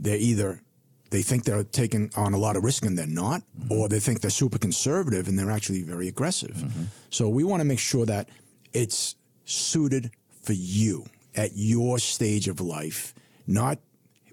[0.00, 0.62] they're either
[1.10, 3.72] they think they're taking on a lot of risk and they're not, mm-hmm.
[3.72, 6.56] or they think they're super conservative and they're actually very aggressive.
[6.56, 6.84] Mm-hmm.
[7.10, 8.28] So we want to make sure that
[8.72, 10.10] it's suited
[10.42, 13.14] for you at your stage of life,
[13.46, 13.78] not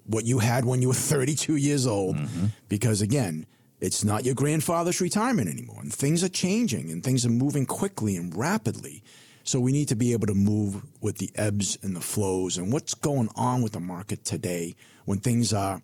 [0.04, 2.16] what you had when you were 32 years old.
[2.16, 2.46] Mm-hmm.
[2.68, 3.46] Because again,
[3.80, 5.80] it's not your grandfather's retirement anymore.
[5.80, 9.02] And things are changing and things are moving quickly and rapidly.
[9.46, 12.72] So we need to be able to move with the ebbs and the flows and
[12.72, 15.80] what's going on with the market today when things are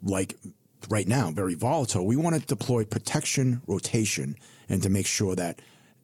[0.00, 0.36] like
[0.88, 2.06] right now very volatile.
[2.06, 4.36] We want to deploy protection, rotation,
[4.68, 5.60] and to make sure that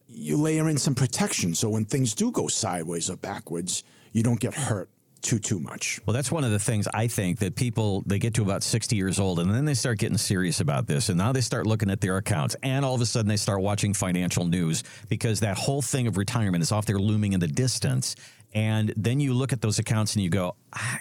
[0.09, 4.41] you layer in some protection so when things do go sideways or backwards, you don't
[4.41, 4.91] get hurt
[5.23, 6.01] too too much.
[6.07, 8.97] Well, that's one of the things I think that people they get to about 60
[8.97, 11.91] years old and then they start getting serious about this and now they start looking
[11.91, 15.57] at their accounts and all of a sudden they start watching financial news because that
[15.59, 18.17] whole thing of retirement is off there looming in the distance
[18.55, 21.01] and then you look at those accounts and you go ah,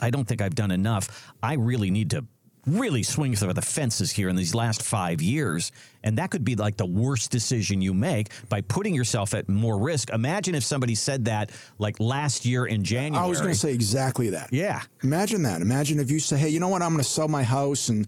[0.00, 1.32] I don't think I've done enough.
[1.42, 2.24] I really need to
[2.66, 5.70] really swing for the fences here in these last five years.
[6.02, 9.78] And that could be like the worst decision you make by putting yourself at more
[9.78, 10.10] risk.
[10.10, 13.24] Imagine if somebody said that like last year in January.
[13.24, 14.52] I was going to say exactly that.
[14.52, 14.82] Yeah.
[15.02, 15.62] Imagine that.
[15.62, 16.82] Imagine if you say, hey, you know what?
[16.82, 18.06] I'm going to sell my house and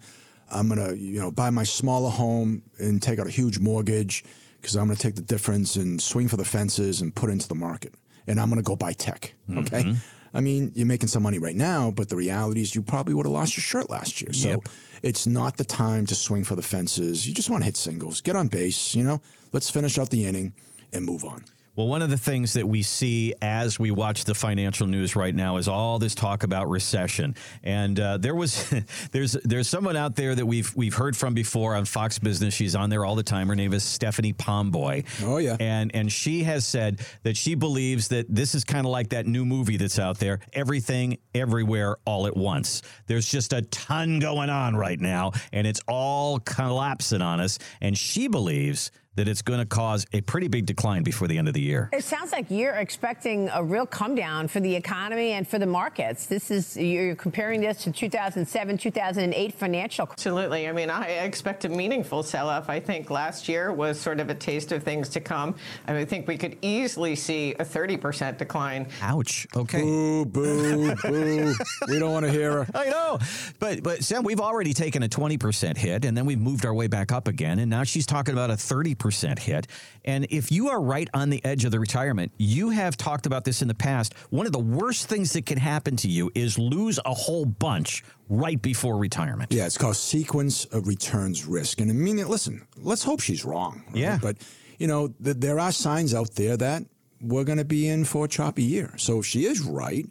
[0.51, 4.25] I'm going to, you know, buy my smaller home and take out a huge mortgage
[4.61, 7.47] because I'm going to take the difference and swing for the fences and put into
[7.47, 7.94] the market.
[8.27, 9.35] And I'm going to go buy tech.
[9.51, 9.83] Okay.
[9.83, 9.99] Mm-hmm.
[10.35, 13.27] I mean, you're making some money right now, but the reality is you probably would
[13.27, 14.33] have lost your shirt last year.
[14.33, 14.69] So yep.
[15.03, 17.27] it's not the time to swing for the fences.
[17.27, 19.21] You just want to hit singles, get on base, you know,
[19.53, 20.53] let's finish out the inning
[20.93, 21.45] and move on.
[21.79, 25.33] Well, one of the things that we see as we watch the financial news right
[25.33, 27.37] now is all this talk about recession.
[27.62, 28.69] And uh, there was
[29.12, 32.53] there's there's someone out there that we've we've heard from before on Fox Business.
[32.53, 33.47] She's on there all the time.
[33.47, 35.05] Her name is Stephanie Pomboy.
[35.23, 35.57] Oh yeah.
[35.61, 39.29] And and she has said that she believes that this is kind of like that
[39.29, 42.83] new movie that's out there, everything everywhere all at once.
[43.07, 47.97] There's just a ton going on right now and it's all collapsing on us and
[47.97, 51.55] she believes that it's going to cause a pretty big decline before the end of
[51.55, 51.91] the year.
[51.93, 55.67] It sounds like you're expecting a real come down for the economy and for the
[55.67, 56.27] markets.
[56.27, 60.09] This is you're comparing this to 2007, 2008 financial.
[60.09, 60.69] Absolutely.
[60.69, 62.71] I mean, I expect a meaningful sell-off.
[62.71, 65.57] I think last year was sort of a taste of things to come.
[65.89, 68.87] I, mean, I think we could easily see a 30% decline.
[69.03, 69.49] Ouch.
[69.57, 69.83] Okay.
[69.83, 71.55] Boo, boo, boo.
[71.89, 72.67] We don't want to hear her.
[72.75, 73.19] I know.
[73.59, 76.87] But but Sam, we've already taken a 20% hit and then we've moved our way
[76.87, 79.66] back up again and now she's talking about a 30% percent hit.
[80.05, 83.47] And if you are right on the edge of the retirement, you have talked about
[83.47, 84.12] this in the past.
[84.29, 88.05] One of the worst things that can happen to you is lose a whole bunch
[88.29, 89.51] right before retirement.
[89.51, 91.81] Yeah, it's called sequence of returns risk.
[91.81, 93.83] And I mean, listen, let's hope she's wrong.
[93.87, 93.97] Right?
[93.97, 94.18] Yeah.
[94.21, 94.37] But,
[94.77, 96.83] you know, th- there are signs out there that
[97.23, 98.92] we're going to be in for a choppy year.
[98.99, 100.05] So if she is right,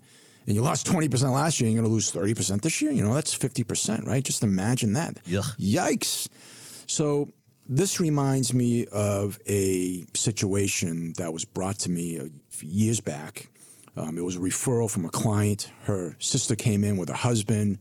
[0.48, 2.92] and you lost 20% last year, you're going to lose 30% this year.
[2.92, 4.24] You know, that's 50%, right?
[4.24, 5.24] Just imagine that.
[5.26, 5.56] Yuck.
[5.60, 6.30] Yikes.
[6.88, 7.30] So
[7.70, 12.26] this reminds me of a situation that was brought to me uh,
[12.62, 13.50] years back.
[13.96, 15.72] Um, it was a referral from a client.
[15.84, 17.80] Her sister came in with her husband.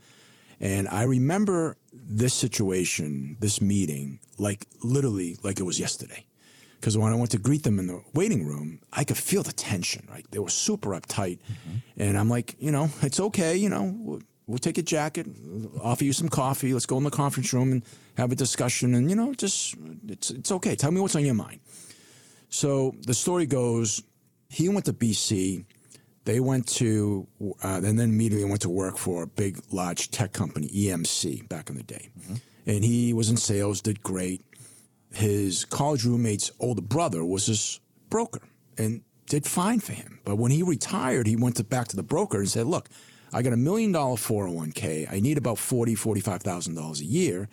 [0.60, 6.24] And I remember this situation, this meeting, like literally like it was yesterday.
[6.80, 9.52] Because when I went to greet them in the waiting room, I could feel the
[9.52, 10.24] tension, right?
[10.30, 11.38] They were super uptight.
[11.96, 15.26] And I'm like, you know, it's okay, you know, we'll, take a jacket,
[15.82, 17.82] offer you some coffee, let's go in the conference room and
[18.16, 18.94] have a discussion.
[18.94, 19.74] And, you know, just,
[20.08, 20.76] it's, it's okay.
[20.76, 21.60] Tell me what's on your mind.
[22.48, 24.02] So the story goes
[24.48, 25.64] he went to BC.
[26.24, 27.26] They went to,
[27.62, 31.70] uh, and then immediately went to work for a big, large tech company, EMC, back
[31.70, 32.10] in the day.
[32.66, 34.44] And he was in sales, did great.
[35.12, 37.80] His college roommate's older brother was his
[38.10, 38.40] broker
[38.76, 40.18] and did fine for him.
[40.24, 42.88] But when he retired, he went to, back to the broker and said, Look,
[43.36, 45.12] I got a million dollar 401k.
[45.12, 47.50] I need about $40,000, $45,000 a year.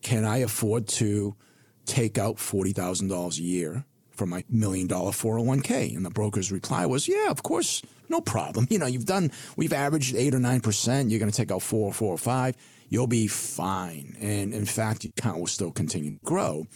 [0.00, 1.36] Can I afford to
[1.84, 5.94] take out $40,000 a year from my million dollar 401k?
[5.94, 8.66] And the broker's reply was, yeah, of course, no problem.
[8.70, 11.10] You know, you've done, we've averaged eight or 9%.
[11.10, 12.56] You're going to take out four or four or five.
[12.88, 14.16] You'll be fine.
[14.18, 16.66] And in fact, your account will still continue to grow.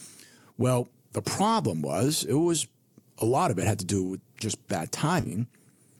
[0.59, 2.67] Well, the problem was it was
[3.17, 5.47] a lot of it had to do with just bad timing.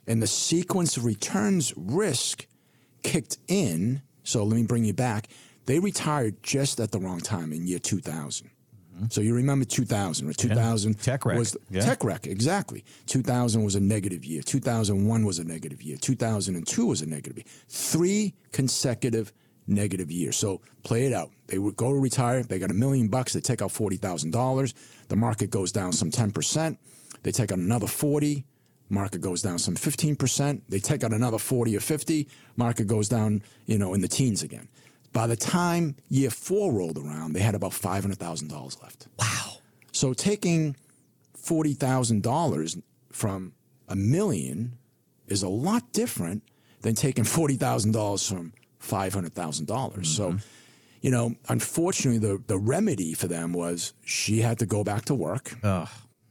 [0.06, 2.46] And the sequence of returns risk
[3.04, 4.02] kicked in.
[4.24, 5.28] So let me bring you back.
[5.66, 8.50] They retired just at the wrong time in year 2000.
[9.10, 10.38] So you remember 2000, right?
[10.38, 11.38] 2000 Tech wreck.
[11.40, 11.82] was Yeah.
[11.82, 12.84] tech wreck, exactly.
[13.08, 14.44] 2000 was a negative year.
[14.44, 15.98] 2001 was a negative year.
[15.98, 17.46] 2002 was a negative year.
[17.68, 19.34] Three consecutive
[19.66, 20.36] negative years.
[20.38, 21.32] So play it out.
[21.48, 22.44] They would go to retire.
[22.44, 23.34] They got a million bucks.
[23.34, 24.74] They take out forty thousand dollars.
[25.08, 26.78] The market goes down some ten percent.
[27.24, 28.46] They take out another forty.
[28.92, 30.64] Market goes down some fifteen percent.
[30.70, 32.28] They take out another forty or fifty.
[32.58, 34.68] Market goes down, you know, in the teens again.
[35.14, 39.08] By the time year four rolled around, they had about five hundred thousand dollars left.
[39.18, 39.54] Wow.
[39.92, 40.76] So taking
[41.36, 42.78] forty thousand dollars
[43.12, 43.54] from
[43.88, 44.78] a million
[45.28, 46.44] is a lot different
[46.82, 50.20] than taking forty thousand dollars from five hundred thousand dollars.
[50.20, 50.38] Mm-hmm.
[50.38, 50.44] So,
[51.02, 55.16] you know, unfortunately, the the remedy for them was she had to go back to
[55.16, 55.56] work.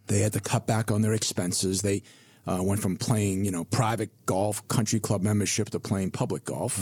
[0.07, 1.83] They had to cut back on their expenses.
[1.83, 2.03] They
[2.47, 6.79] uh, went from playing, you know, private golf, country club membership to playing public golf,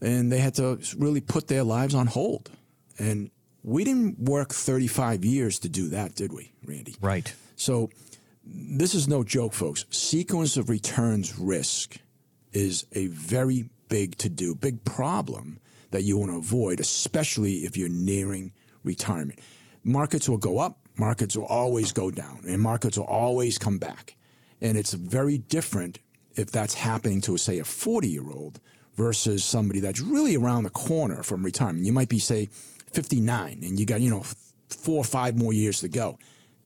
[0.00, 2.50] and they had to really put their lives on hold.
[2.98, 3.30] And
[3.62, 6.96] we didn't work 35 years to do that, did we, Randy?
[7.00, 7.32] Right.
[7.56, 7.90] So
[8.44, 9.84] this is no joke, folks.
[9.90, 11.98] Sequence of returns risk
[12.52, 17.76] is a very big to do, big problem that you want to avoid, especially if
[17.76, 18.52] you're nearing
[18.84, 19.38] retirement.
[19.84, 24.14] Markets will go up, markets will always go down, and markets will always come back.
[24.60, 25.98] And it's very different
[26.34, 28.60] if that's happening to, say, a 40 year old
[28.94, 31.86] versus somebody that's really around the corner from retirement.
[31.86, 32.48] You might be, say,
[32.92, 34.24] 59 and you got, you know,
[34.68, 36.18] four or five more years to go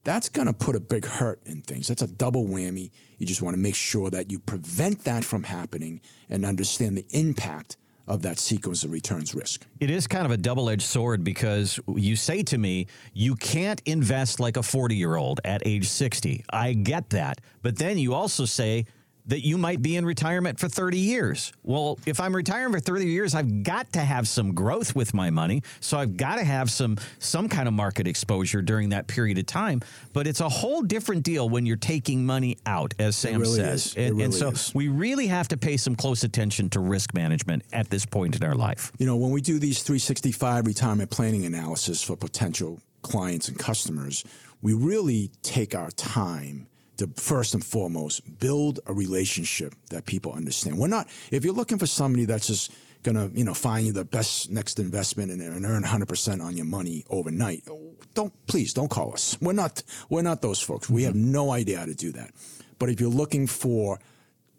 [0.05, 1.89] that's going to put a big hurt in things.
[1.89, 2.91] That's a double whammy.
[3.19, 7.07] You just want to make sure that you prevent that from happening and understand the
[7.11, 9.67] impact of that sequence of returns risk.
[9.81, 13.81] It is kind of a double edged sword because you say to me, you can't
[13.87, 16.45] invest like a 40 year old at age 60.
[16.51, 17.41] I get that.
[17.63, 18.85] But then you also say,
[19.27, 21.53] that you might be in retirement for 30 years.
[21.63, 25.31] Well, if I'm retiring for 30 years, I've got to have some growth with my
[25.31, 25.63] money.
[25.81, 29.47] So I've got to have some some kind of market exposure during that period of
[29.47, 29.81] time.
[30.13, 33.95] But it's a whole different deal when you're taking money out, as Sam really says.
[33.97, 34.75] And, and so is.
[34.75, 38.45] we really have to pay some close attention to risk management at this point in
[38.45, 38.93] our life.
[38.99, 44.25] You know, when we do these 365 retirement planning analysis for potential clients and customers,
[44.63, 46.67] we really take our time
[46.99, 50.79] to first and foremost build a relationship that people understand.
[50.79, 52.73] We're not, if you're looking for somebody that's just
[53.05, 56.67] to, you know, find you the best next investment and, and earn 100% on your
[56.67, 57.69] money overnight,
[58.15, 59.37] don't, please don't call us.
[59.41, 60.89] We're not, we're not those folks.
[60.89, 62.31] We have no idea how to do that.
[62.79, 63.99] But if you're looking for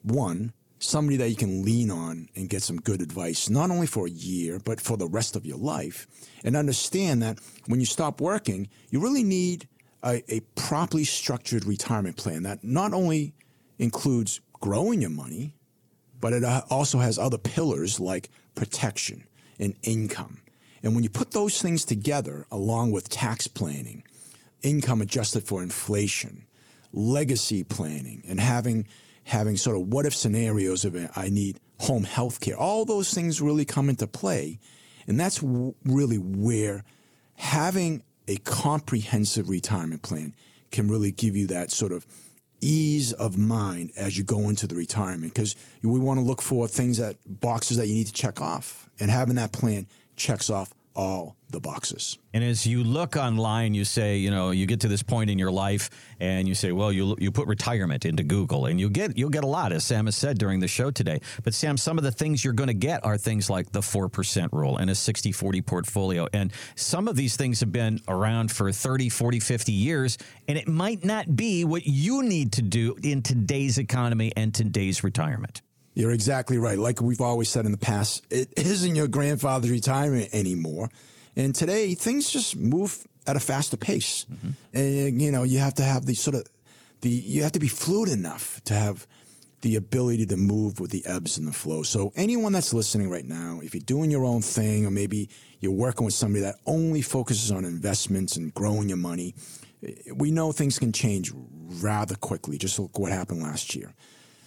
[0.03, 4.05] one, somebody that you can lean on and get some good advice, not only for
[4.05, 6.07] a year, but for the rest of your life.
[6.43, 9.67] And understand that when you stop working, you really need
[10.05, 13.33] a, a properly structured retirement plan that not only
[13.79, 15.55] includes growing your money,
[16.21, 19.25] but it uh, also has other pillars like protection
[19.59, 20.39] and income.
[20.83, 24.03] And when you put those things together, along with tax planning,
[24.61, 26.45] income adjusted for inflation,
[26.93, 28.87] legacy planning, and having
[29.23, 33.41] having sort of what if scenarios of I need home health care, all those things
[33.41, 34.59] really come into play.
[35.07, 36.83] And that's w- really where
[37.35, 40.33] having a comprehensive retirement plan
[40.71, 42.05] can really give you that sort of
[42.61, 46.67] ease of mind as you go into the retirement because we want to look for
[46.67, 50.73] things that boxes that you need to check off and having that plan checks off
[50.95, 52.17] all the boxes.
[52.33, 55.37] And as you look online, you say, you know, you get to this point in
[55.37, 55.89] your life,
[56.19, 59.43] and you say, well, you you put retirement into Google, and you get you'll get
[59.43, 61.21] a lot, as Sam has said during the show today.
[61.43, 64.09] But Sam, some of the things you're going to get are things like the four
[64.09, 68.71] percent rule and a 60-40 portfolio, and some of these things have been around for
[68.71, 70.17] 30, 40, 50 years,
[70.47, 75.03] and it might not be what you need to do in today's economy and today's
[75.03, 75.61] retirement.
[75.95, 76.77] You're exactly right.
[76.77, 80.89] Like we've always said in the past, it isn't your grandfather's retirement anymore.
[81.35, 84.25] And today things just move at a faster pace.
[84.31, 84.77] Mm-hmm.
[84.77, 86.45] And you know, you have to have the sort of
[87.01, 89.07] the you have to be fluid enough to have
[89.61, 91.81] the ability to move with the ebbs and the flow.
[91.81, 95.29] So anyone that's listening right now, if you're doing your own thing or maybe
[95.59, 99.33] you're working with somebody that only focuses on investments and growing your money,
[100.13, 101.31] we know things can change
[101.81, 102.57] rather quickly.
[102.57, 103.93] Just look what happened last year.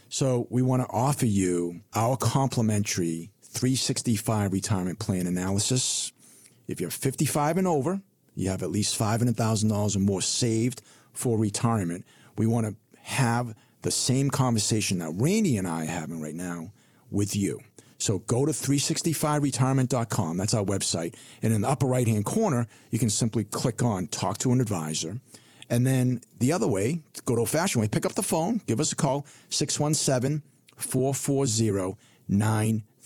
[0.09, 6.13] So we want to offer you our complimentary 365 retirement plan analysis.
[6.67, 8.01] If you're 55 and over,
[8.35, 10.83] you have at least $500,000 or more saved
[11.13, 12.07] for retirement.
[12.37, 16.73] We want to have the same conversation that Randy and I are having right now
[17.11, 17.61] with you.
[17.99, 20.37] So go to 365retirement.com.
[20.37, 21.17] That's our website.
[21.43, 24.61] And in the upper right hand corner, you can simply click on talk to an
[24.61, 25.21] advisor.
[25.71, 28.81] And then the other way, go to old fashioned way, pick up the phone, give
[28.81, 30.43] us a call, 617
[30.77, 31.99] 440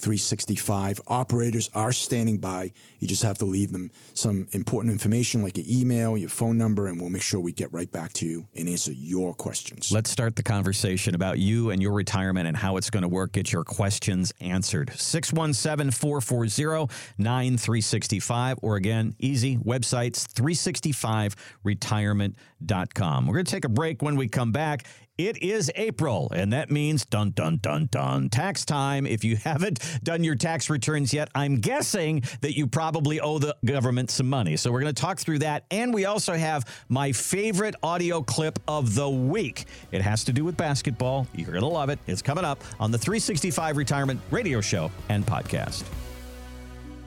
[0.02, 1.00] 9365.
[1.06, 2.72] Operators are standing by.
[2.98, 6.88] You just have to leave them some important information like your email, your phone number,
[6.88, 9.92] and we'll make sure we get right back to you and answer your questions.
[9.92, 13.30] Let's start the conversation about you and your retirement and how it's going to work.
[13.32, 14.90] Get your questions answered.
[14.94, 18.58] 617 440 9365.
[18.62, 23.26] Or again, easy websites 365retirement.com.
[23.26, 24.84] We're going to take a break when we come back.
[25.18, 29.06] It is April, and that means dun dun dun dun tax time.
[29.06, 33.54] If you haven't done your tax returns yet, I'm guessing that you probably owe the
[33.62, 34.56] government some money.
[34.56, 38.58] So we're going to talk through that, and we also have my favorite audio clip
[38.66, 39.66] of the week.
[39.90, 41.26] It has to do with basketball.
[41.34, 41.98] You're going to love it.
[42.06, 45.84] It's coming up on the 365 Retirement Radio Show and podcast.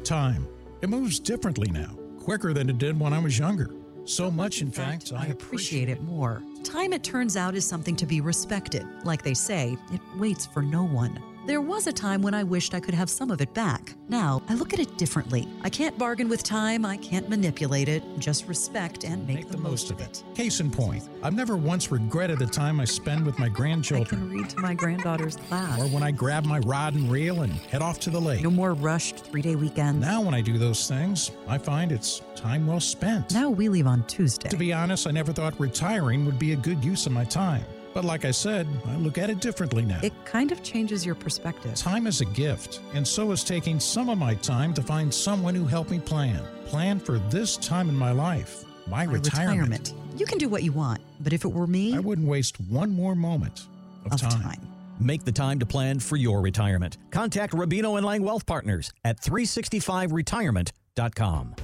[0.03, 0.47] Time.
[0.81, 3.71] It moves differently now, quicker than it did when I was younger.
[4.05, 6.43] So much, in fact, I appreciate it more.
[6.63, 8.85] Time, it turns out, is something to be respected.
[9.03, 11.19] Like they say, it waits for no one.
[11.45, 13.93] There was a time when I wished I could have some of it back.
[14.09, 15.47] Now, I look at it differently.
[15.61, 19.91] I can't bargain with time, I can't manipulate it, just respect and make, the, most
[19.91, 20.23] of it.
[20.33, 24.21] Case in point, I've never once regretted the time I spend with my grandchildren.
[24.21, 25.79] I can read to my granddaughter's class.
[25.79, 28.41] Or when I grab my rod and reel and head off to the lake.
[28.41, 30.01] No more rushed three day weekends.
[30.03, 33.35] Now, when I do those things, I find it's time well spent.
[33.35, 34.49] Now we leave on Tuesday.
[34.49, 37.65] To be honest, I never thought retiring would be a good use of my time.
[37.95, 40.01] But like I said, I look at it differently now.
[40.03, 41.75] It kind of changes your perspective.
[41.75, 45.55] Time is a gift, and so is taking some of my time to find someone
[45.55, 46.43] who helped me plan.
[46.65, 49.93] Plan for this time in my life, my, My retirement.
[50.17, 52.91] You can do what you want, but if it were me, I wouldn't waste one
[52.91, 53.67] more moment
[54.05, 54.41] of, of time.
[54.41, 54.67] time.
[54.99, 56.97] Make the time to plan for your retirement.
[57.11, 61.55] Contact Rubino and Lang Wealth Partners at 365retirement.com.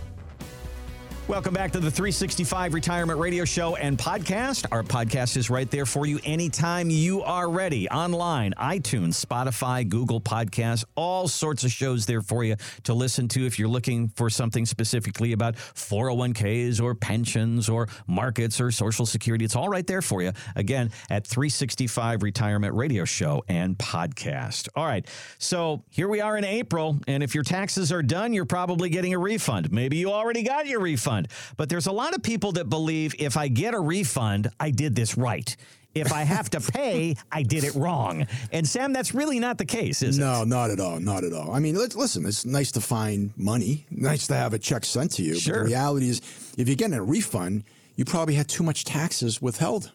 [1.32, 4.66] Welcome back to the 365 Retirement Radio Show and Podcast.
[4.70, 7.88] Our podcast is right there for you anytime you are ready.
[7.88, 13.46] Online, iTunes, Spotify, Google Podcasts, all sorts of shows there for you to listen to
[13.46, 19.46] if you're looking for something specifically about 401ks or pensions or markets or Social Security.
[19.46, 20.34] It's all right there for you.
[20.58, 24.68] Again, at 365 Retirement Radio Show and Podcast.
[24.76, 25.08] All right.
[25.38, 27.00] So here we are in April.
[27.08, 29.72] And if your taxes are done, you're probably getting a refund.
[29.72, 31.21] Maybe you already got your refund.
[31.58, 34.96] But there's a lot of people that believe if I get a refund, I did
[34.96, 35.56] this right.
[35.94, 38.26] If I have to pay, I did it wrong.
[38.54, 40.48] And Sam, that's really not the case, is no, it?
[40.48, 41.02] not at all.
[41.02, 41.52] Not at all.
[41.52, 45.22] I mean, listen, it's nice to find money, nice to have a check sent to
[45.24, 45.36] you.
[45.36, 45.56] Sure.
[45.56, 46.22] But the reality is,
[46.58, 47.66] if you're getting a refund,
[47.98, 49.92] you probably had too much taxes withheld.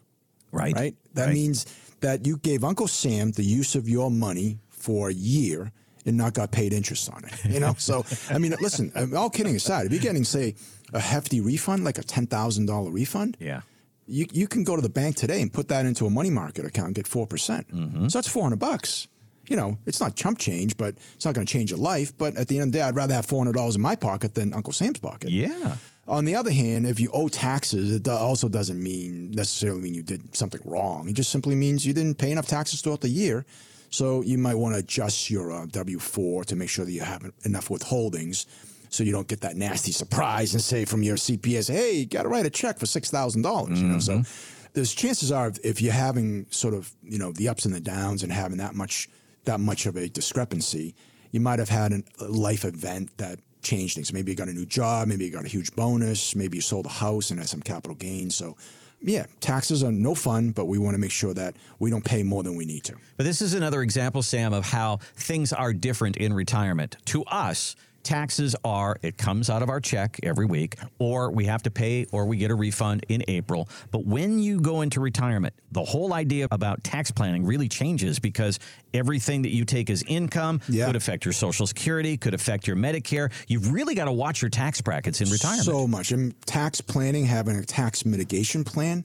[0.53, 0.75] Right.
[0.75, 0.95] Right?
[1.15, 1.35] That Right.
[1.35, 1.65] means
[2.01, 5.73] that you gave Uncle Sam the use of your money for a year
[6.05, 7.33] and not got paid interest on it.
[7.47, 7.75] You know?
[7.79, 10.55] so, I mean, listen, all kidding aside, if you're getting, say,
[10.93, 13.63] a hefty refund, like a $10,000 refund, Yeah.
[14.07, 16.65] you, you can go to the bank today and put that into a money market
[16.65, 17.27] account and get 4%.
[17.29, 18.09] Mm-hmm.
[18.09, 19.09] So that's 400 bucks.
[19.49, 22.17] You know, it's not chump change, but it's not going to change your life.
[22.19, 24.53] But at the end of the day, I'd rather have $400 in my pocket than
[24.53, 25.31] Uncle Sam's pocket.
[25.31, 25.77] Yeah.
[26.09, 30.03] On the other hand, if you owe taxes, it also doesn't mean necessarily mean you
[30.03, 31.09] did something wrong.
[31.09, 33.45] It just simply means you didn't pay enough taxes throughout the year.
[33.91, 37.03] So you might want to adjust your uh, W 4 to make sure that you
[37.03, 38.47] have enough withholdings
[38.89, 42.23] so you don't get that nasty surprise and say from your CPS, hey, you got
[42.23, 43.77] to write a check for $6,000.
[43.77, 44.69] You know, so mm-hmm.
[44.73, 47.81] there's chances are if- if you're having sort of, you know, the ups and the
[47.81, 49.09] downs and having that much,
[49.45, 50.95] that much of a discrepancy,
[51.33, 54.13] you might have had an, a life event that changed things.
[54.13, 56.87] Maybe you got a new job, maybe you got a huge bonus, maybe you sold
[56.87, 58.37] a house and had some capital gains.
[58.37, 58.57] So,
[59.03, 62.23] yeah, taxes are no fun, but we want to make sure that we don't pay
[62.23, 62.95] more than we need to.
[63.17, 66.97] But this is another example, Sam, of how things are different in retirement.
[67.07, 67.77] To us,
[68.07, 72.07] taxes are it comes out of our check every week, or we have to pay,
[72.13, 73.69] or we get a refund in April.
[73.91, 78.59] But when you go into retirement, the whole idea about tax planning really changes because
[78.95, 80.87] everything that you take as income Yeah.
[80.87, 83.31] could affect your Social Security, could affect your Medicare.
[83.49, 85.65] You've really got to watch your tax brackets in retirement.
[85.65, 86.13] So much.
[86.13, 89.05] And tax planning, having a tax mitigation plan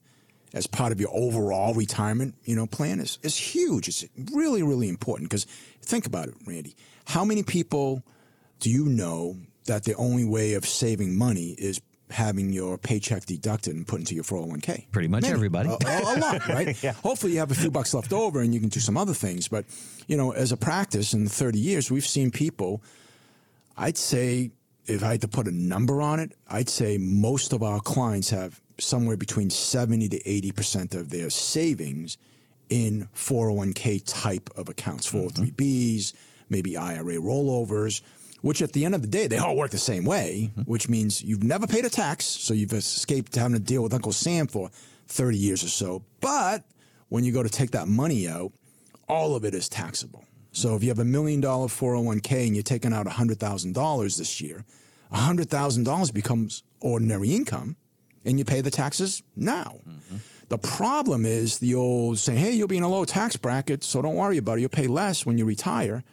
[0.53, 3.87] as part of your overall retirement, you know, plan is, is huge.
[3.87, 5.45] It's really, really important because
[5.81, 6.75] think about it, Randy.
[7.05, 8.03] How many people
[8.61, 9.35] do you know
[9.65, 14.15] that the only way of saving money is having your paycheck deducted and put into
[14.15, 14.89] your 401k?
[14.91, 15.33] Pretty much Many.
[15.33, 15.69] everybody.
[15.69, 16.77] A, a- lot, right?
[17.03, 19.49] Hopefully you have a few bucks left over and you can do some other things.
[19.49, 19.65] But,
[20.07, 22.81] you know, as a practice in 30 years, we've seen people
[23.77, 24.51] I'd say
[24.85, 28.29] if I had to put a number on it, I'd say most of our clients
[28.29, 32.17] have somewhere between 70 to 80% of their savings
[32.69, 35.43] in 401k type of accounts, mm-hmm.
[35.43, 36.13] 403bs,
[36.49, 38.01] maybe IRA rollovers,
[38.41, 40.61] which at the end of the day, they all work the same way, mm-hmm.
[40.61, 42.25] which means you've never paid a tax.
[42.25, 44.69] So you've escaped having to deal with Uncle Sam for
[45.07, 46.03] 30 years or so.
[46.19, 46.63] But
[47.09, 48.51] when you go to take that money out,
[49.07, 50.25] all of it is taxable.
[50.51, 54.65] So if you have a million dollar 401k and you're taking out $100,000 this year,
[55.13, 57.75] $100,000 becomes ordinary income
[58.25, 59.79] and you pay the taxes now.
[59.87, 60.17] Mm-hmm.
[60.49, 64.01] The problem is the old saying, hey, you'll be in a low tax bracket, so
[64.01, 64.61] don't worry about it.
[64.61, 66.03] You'll pay less when you retire.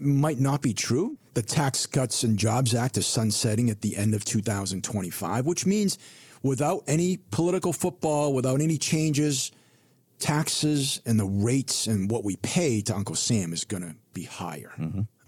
[0.00, 1.18] Might not be true.
[1.34, 5.98] The Tax Cuts and Jobs Act is sunsetting at the end of 2025, which means
[6.42, 9.52] without any political football, without any changes,
[10.18, 14.24] taxes and the rates and what we pay to Uncle Sam is going to be
[14.24, 14.72] higher.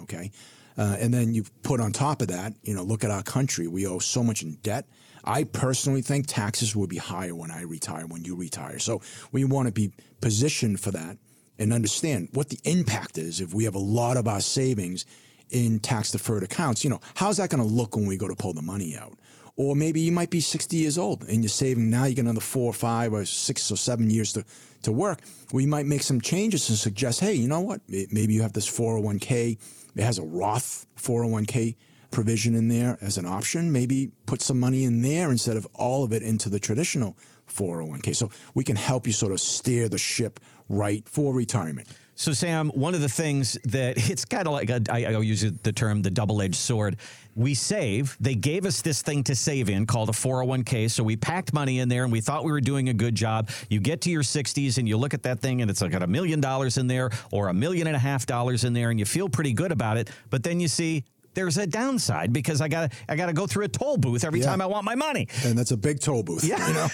[0.03, 0.31] Okay.
[0.77, 3.69] Uh, and then you put on top of that, you know, look at our country.
[3.69, 4.87] We owe so much in debt.
[5.25, 8.79] I personally think taxes will be higher when I retire, when you retire.
[8.79, 11.19] So we want to be positioned for that
[11.61, 15.05] and understand what the impact is if we have a lot of our savings
[15.51, 16.83] in tax deferred accounts.
[16.83, 19.17] You know, how's that going to look when we go to pull the money out?
[19.57, 22.41] Or maybe you might be 60 years old and you're saving now, you get another
[22.41, 24.45] four or five or six or seven years to,
[24.85, 25.21] to work.
[25.53, 27.83] We might make some changes and suggest, hey, you know what?
[27.89, 29.59] Maybe you have this 401k.
[29.97, 31.77] It has a Roth 401k
[32.11, 33.71] provision in there as an option.
[33.71, 37.19] Maybe put some money in there instead of all of it into the traditional
[37.53, 38.17] 401k.
[38.17, 40.41] So we can help you sort of steer the ship
[40.71, 41.87] right for retirement.
[42.14, 45.41] So, Sam, one of the things that it's kind of like a, I, I use
[45.41, 46.97] the term the double edged sword.
[47.35, 50.91] We save, they gave us this thing to save in called a 401k.
[50.91, 53.49] So, we packed money in there and we thought we were doing a good job.
[53.68, 56.03] You get to your 60s and you look at that thing and it's like got
[56.03, 58.99] a million dollars in there or a million and a half dollars in there and
[58.99, 60.11] you feel pretty good about it.
[60.29, 61.05] But then you see,
[61.41, 64.41] there's a downside because I got I got to go through a toll booth every
[64.41, 64.47] Yeah.
[64.47, 65.26] time I want my money.
[65.45, 66.45] And that's a big toll booth.
[66.45, 66.66] Yeah.
[66.68, 66.88] You know,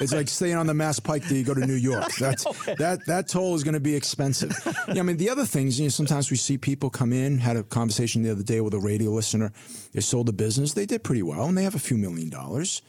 [0.00, 2.12] it's like staying on the Mass Pike till you go to New York.
[2.18, 2.44] That's
[2.76, 4.52] that that toll is going to be expensive.
[4.88, 5.78] yeah, I mean the other things.
[5.80, 7.38] You know, sometimes we see people come in.
[7.38, 9.52] Had a conversation the other day with a radio listener.
[9.92, 10.74] They sold a business.
[10.74, 12.82] They did pretty well, and they have a few million dollars.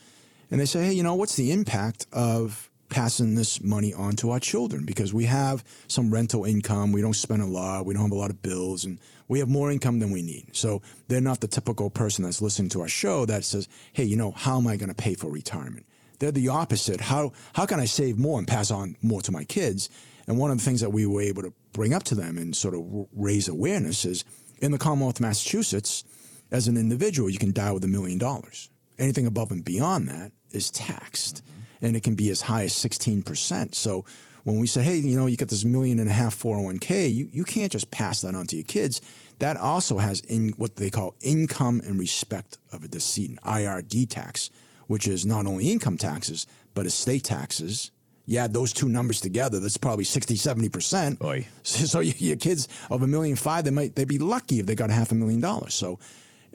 [0.51, 4.31] And they say, hey, you know, what's the impact of passing this money on to
[4.31, 4.85] our children?
[4.85, 6.91] Because we have some rental income.
[6.91, 7.85] We don't spend a lot.
[7.85, 10.55] We don't have a lot of bills, and we have more income than we need.
[10.55, 14.17] So they're not the typical person that's listening to our show that says, hey, you
[14.17, 15.85] know, how am I going to pay for retirement?
[16.19, 16.99] They're the opposite.
[16.99, 19.89] How how can I save more and pass on more to my kids?
[20.27, 22.55] And one of the things that we were able to bring up to them and
[22.55, 24.25] sort of raise awareness is
[24.61, 26.03] in the Commonwealth of Massachusetts,
[26.51, 28.69] as an individual, you can die with a million dollars.
[28.97, 31.41] Anything above and beyond that is taxed,
[31.81, 33.75] and it can be as high as 16%.
[33.75, 34.05] So
[34.43, 37.29] when we say, hey, you know, you got this million and a half 401k, you,
[37.31, 39.01] you can't just pass that on to your kids.
[39.39, 44.49] That also has in what they call income in respect of a decedent, IRD tax,
[44.87, 47.91] which is not only income taxes, but estate taxes.
[48.25, 51.23] You add those two numbers together, that's probably 60, 70%.
[51.23, 51.47] Oy.
[51.63, 54.65] So, so your your kids of a million five, they might they'd be lucky if
[54.65, 55.73] they got half a million dollars.
[55.73, 55.99] So,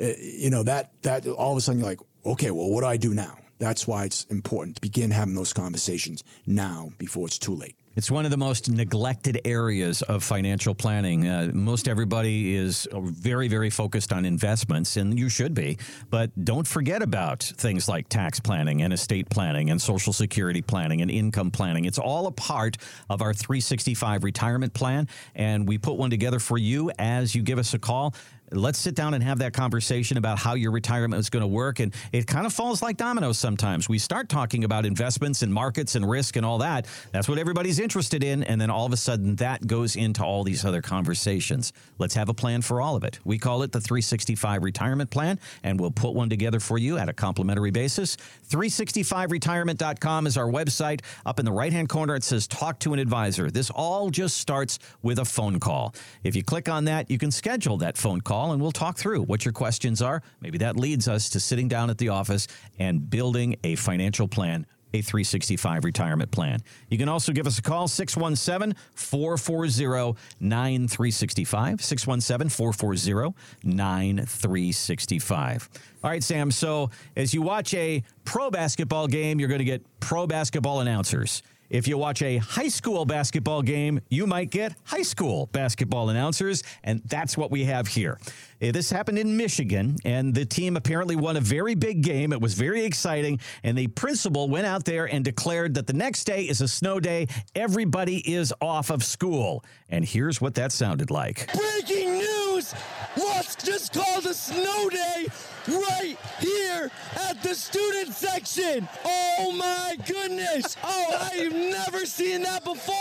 [0.00, 2.86] uh, you know that that all of a sudden you're like, okay, well, what do
[2.86, 3.38] I do now?
[3.64, 7.76] That's why it's important to begin having those conversations now before it's too late.
[7.96, 11.26] It's one of the most neglected areas of financial planning.
[11.26, 15.78] Uh, most everybody is very, very focused on investments, and you should be.
[16.10, 21.00] But don't forget about things like tax planning and estate planning and social security planning
[21.00, 21.86] and income planning.
[21.86, 22.76] It's all a part
[23.08, 27.58] of our 365 retirement plan, and we put one together for you as you give
[27.58, 28.14] us a call.
[28.50, 31.80] Let's sit down and have that conversation about how your retirement is going to work.
[31.80, 33.88] And it kind of falls like dominoes sometimes.
[33.88, 36.86] We start talking about investments and markets and risk and all that.
[37.10, 38.44] That's what everybody's interested in.
[38.44, 41.72] And then all of a sudden, that goes into all these other conversations.
[41.98, 43.18] Let's have a plan for all of it.
[43.24, 47.08] We call it the 365 Retirement Plan, and we'll put one together for you at
[47.08, 48.16] a complimentary basis.
[48.50, 51.00] 365retirement.com is our website.
[51.24, 53.50] Up in the right hand corner, it says Talk to an Advisor.
[53.50, 55.94] This all just starts with a phone call.
[56.22, 59.22] If you click on that, you can schedule that phone call and we'll talk through
[59.22, 60.22] what your questions are.
[60.40, 62.46] Maybe that leads us to sitting down at the office
[62.78, 64.66] and building a financial plan.
[64.92, 66.60] A 365 retirement plan.
[66.88, 71.82] You can also give us a call, 617 440 9365.
[71.82, 73.34] 617 440
[73.64, 75.68] 9365.
[76.04, 76.52] All right, Sam.
[76.52, 81.42] So as you watch a pro basketball game, you're going to get pro basketball announcers.
[81.70, 86.62] If you watch a high school basketball game, you might get high school basketball announcers,
[86.82, 88.18] and that's what we have here.
[88.62, 92.32] Uh, This happened in Michigan, and the team apparently won a very big game.
[92.32, 96.24] It was very exciting, and the principal went out there and declared that the next
[96.24, 97.28] day is a snow day.
[97.54, 99.64] Everybody is off of school.
[99.88, 101.50] And here's what that sounded like.
[101.54, 102.72] Breaking news!
[103.14, 105.28] What's just called a snow day
[105.68, 108.88] right here at the student section.
[109.04, 110.76] Oh my goodness!
[110.82, 112.94] Oh, I've never seen that before.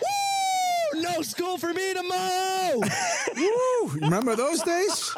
[0.00, 0.27] Woo!
[0.94, 2.80] No school for me tomorrow.
[3.36, 3.88] Woo!
[4.00, 5.12] Remember those days?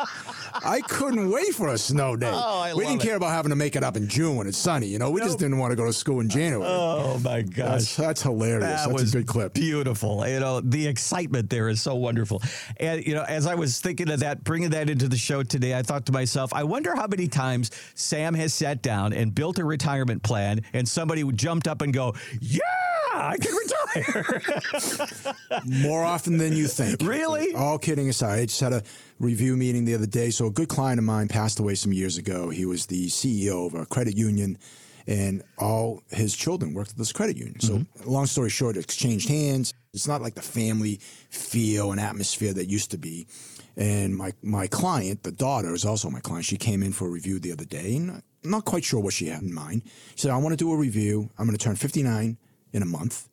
[0.65, 2.31] I couldn't wait for a snow day.
[2.33, 3.07] Oh, I we didn't it.
[3.07, 4.87] care about having to make it up in June when it's sunny.
[4.87, 6.65] You know, we just didn't want to go to school in January.
[6.67, 8.65] Oh, my that's, that's hilarious.
[8.65, 9.55] That that's was a good clip.
[9.55, 10.27] Beautiful.
[10.27, 12.43] You know, the excitement there is so wonderful.
[12.79, 15.77] And, you know, as I was thinking of that, bringing that into the show today,
[15.77, 19.59] I thought to myself, I wonder how many times Sam has sat down and built
[19.59, 22.61] a retirement plan and somebody would jumped up and go, Yeah,
[23.15, 24.43] I can retire.
[25.65, 27.01] More often than you think.
[27.03, 27.55] Really?
[27.55, 28.83] All kidding aside, I just had a
[29.19, 30.31] review meeting the other day.
[30.31, 32.51] So a good client of mine passed away some years ago.
[32.51, 34.59] He was the CEO of a credit union,
[35.07, 37.61] and all his children worked at this credit union.
[37.61, 38.11] So mm-hmm.
[38.11, 39.75] long story short, it exchanged hands.
[39.93, 41.01] It's not like the family
[41.31, 43.27] feel and atmosphere that used to be.
[43.77, 46.45] And my my client, the daughter, is also my client.
[46.45, 49.15] She came in for a review the other day, and I'm not quite sure what
[49.15, 49.83] she had in mind.
[50.15, 51.31] She said, "I want to do a review.
[51.39, 52.37] I'm going to turn 59
[52.73, 53.30] in a month."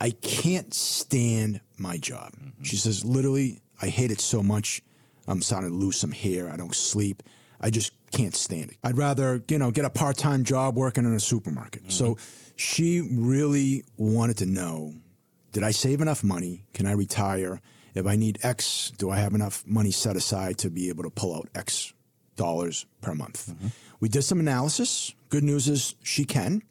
[0.00, 2.32] I can't stand my job.
[2.32, 2.64] Mm-hmm.
[2.64, 4.82] She says, literally, I hate it so much.
[5.28, 6.50] I'm starting to lose some hair.
[6.50, 7.22] I don't sleep.
[7.60, 8.78] I just can't stand it.
[8.82, 11.92] I'd rather, you know, get a part time job working in a supermarket.
[11.92, 12.50] So mm-hmm.
[12.56, 14.94] she really wanted to know
[15.52, 16.64] did I save enough money?
[16.74, 17.60] Can I retire?
[17.94, 21.10] If I need X, do I have enough money set aside to be able to
[21.10, 21.92] pull out X
[22.36, 23.48] dollars per month?
[23.48, 23.66] Mm-hmm.
[23.98, 25.12] We did some analysis.
[25.28, 26.62] Good news is she can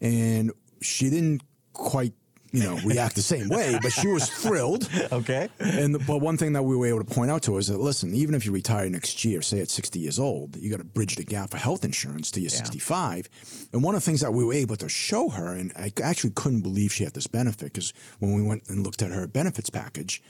[0.00, 1.42] and she didn't
[1.74, 2.14] quite
[2.52, 6.52] you know react the same way but she was thrilled okay and but one thing
[6.52, 8.52] that we were able to point out to her is that listen even if you
[8.52, 11.58] retire next year say at 60 years old you got to bridge the gap for
[11.58, 13.28] health insurance to your 65
[13.72, 16.30] and one of the things that we were able to show her and i actually
[16.30, 19.70] couldn't believe she had this benefit because when we went and looked at her benefits
[19.70, 20.22] package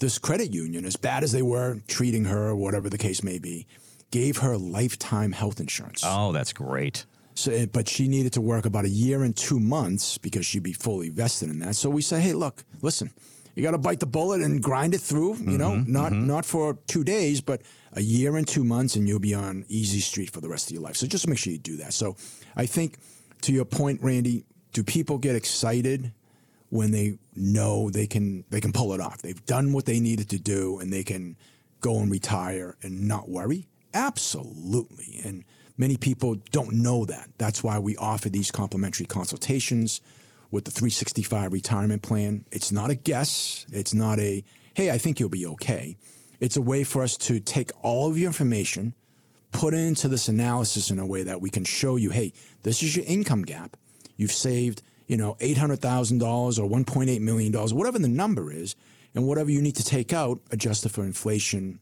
[0.00, 3.38] this credit union, as bad as they were treating her, or whatever the case may
[3.38, 3.66] be,
[4.10, 6.02] gave her lifetime health insurance.
[6.04, 7.04] Oh, that's great.
[7.34, 10.62] So, eh, but she needed to work about a year and two months because she'd
[10.62, 11.76] be fully vested in that.
[11.76, 13.10] So we say, hey, look, listen,
[13.54, 15.36] you got to bite the bullet and grind it through.
[15.36, 17.62] You know, Mm-hmm, not not for two days, but
[17.92, 20.74] a year and two months, and you'll be on easy street for the rest of
[20.74, 20.96] your life.
[20.96, 21.92] So just make sure you do that.
[21.92, 22.16] So
[22.56, 22.98] I think,
[23.42, 26.12] to your point, Randy, do people get excited
[26.68, 29.22] when they know they can they can pull it off?
[29.22, 31.36] They've done what they needed to do, and they can
[31.80, 33.66] go and retire and not worry.
[33.92, 35.44] Absolutely, and
[35.80, 37.30] many people don't know that.
[37.38, 40.02] That's why we offer these complimentary consultations
[40.50, 42.44] with the 365 retirement plan.
[42.52, 43.64] It's not a guess.
[43.72, 45.96] It's not a, hey, I think you'll be okay.
[46.38, 48.94] It's a way for us to take all of your information,
[49.52, 52.82] put it into this analysis in a way that we can show you, hey, this
[52.82, 53.78] is your income gap.
[54.18, 58.76] You've saved, you know, $800,000 or $1.8 million, whatever the number is,
[59.14, 61.80] and whatever you need to take out, adjusted for inflation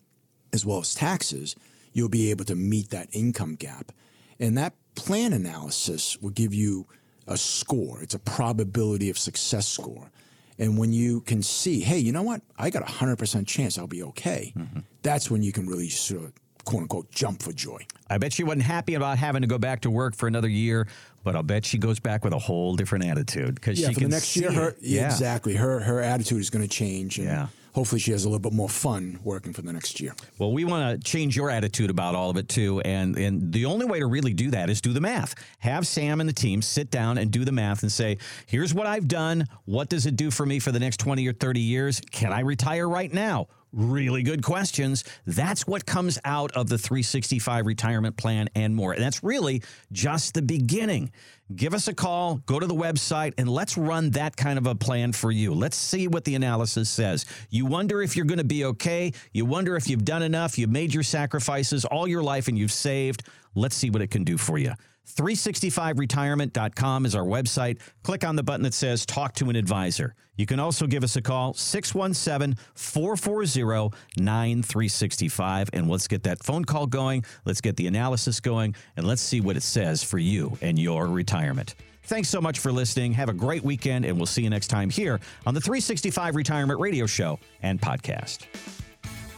[0.53, 1.57] as well as taxes,
[1.99, 3.93] you'll be able to meet that income gap.
[4.41, 6.87] And that plan analysis will give you
[7.27, 8.01] a score.
[8.03, 10.11] It's a probability of success score.
[10.59, 12.41] And when you can see, hey, you know what?
[12.59, 14.53] I got a 100% chance I'll be okay.
[14.57, 14.81] Mm-hmm.
[15.03, 16.33] That's when you can really sort of,
[16.65, 17.87] quote unquote, jump for joy.
[18.11, 20.89] I bet she wasn't happy about having to go back to work for another year,
[21.23, 24.01] but I'll bet she goes back with a whole different attitude because Yeah, she for
[24.01, 25.07] can the next year, her yeah.
[25.07, 25.55] exactly.
[25.55, 27.19] Her her attitude is going to change.
[27.19, 27.47] And Yeah.
[27.79, 30.12] Hopefully, she has a little bit more fun working for the next year.
[30.37, 33.66] Well, we want to change your attitude about all of it too, and and the
[33.66, 35.37] only way to really do that is do the math.
[35.61, 38.89] Have Sam and the team sit down and do the math and say, "Here's what
[38.89, 39.47] I've done.
[39.64, 42.01] What does it do for me for the next 20 or 30 years?
[42.11, 45.05] Can I retire right now?" Really good questions.
[45.27, 48.93] That's what comes out of the 365 retirement plan and more.
[48.93, 49.62] And that's really
[49.93, 51.12] just the beginning.
[51.55, 54.75] Give us a call, go to the website, and let's run that kind of a
[54.75, 55.53] plan for you.
[55.53, 57.27] Let's see what the analysis says.
[57.51, 59.12] You wonder if you're going to be okay.
[59.33, 60.59] You wonder if you've done enough.
[60.59, 63.23] You've made your sacrifices all your life and you've saved.
[63.55, 64.73] Let's see what it can do for you.
[65.15, 67.81] 365retirement.com is our website.
[68.03, 70.15] Click on the button that says Talk to an Advisor.
[70.37, 75.71] You can also give us a call, 617 440 9365.
[75.73, 77.25] And let's get that phone call going.
[77.45, 78.77] Let's get the analysis going.
[78.97, 81.75] And let's see what it says for you and your retirement.
[82.05, 83.13] Thanks so much for listening.
[83.13, 86.81] Have a great weekend, and we'll see you next time here on the 365 Retirement
[86.81, 88.47] Radio Show and Podcast.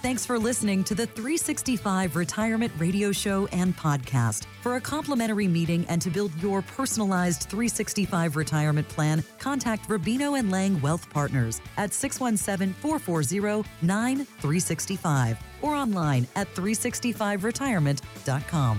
[0.03, 4.46] Thanks for listening to the 365 Retirement Radio Show and Podcast.
[4.62, 10.51] For a complimentary meeting and to build your personalized 365 retirement plan, contact Rubino and
[10.51, 18.78] Lang Wealth Partners at 617 440 9365 or online at 365retirement.com.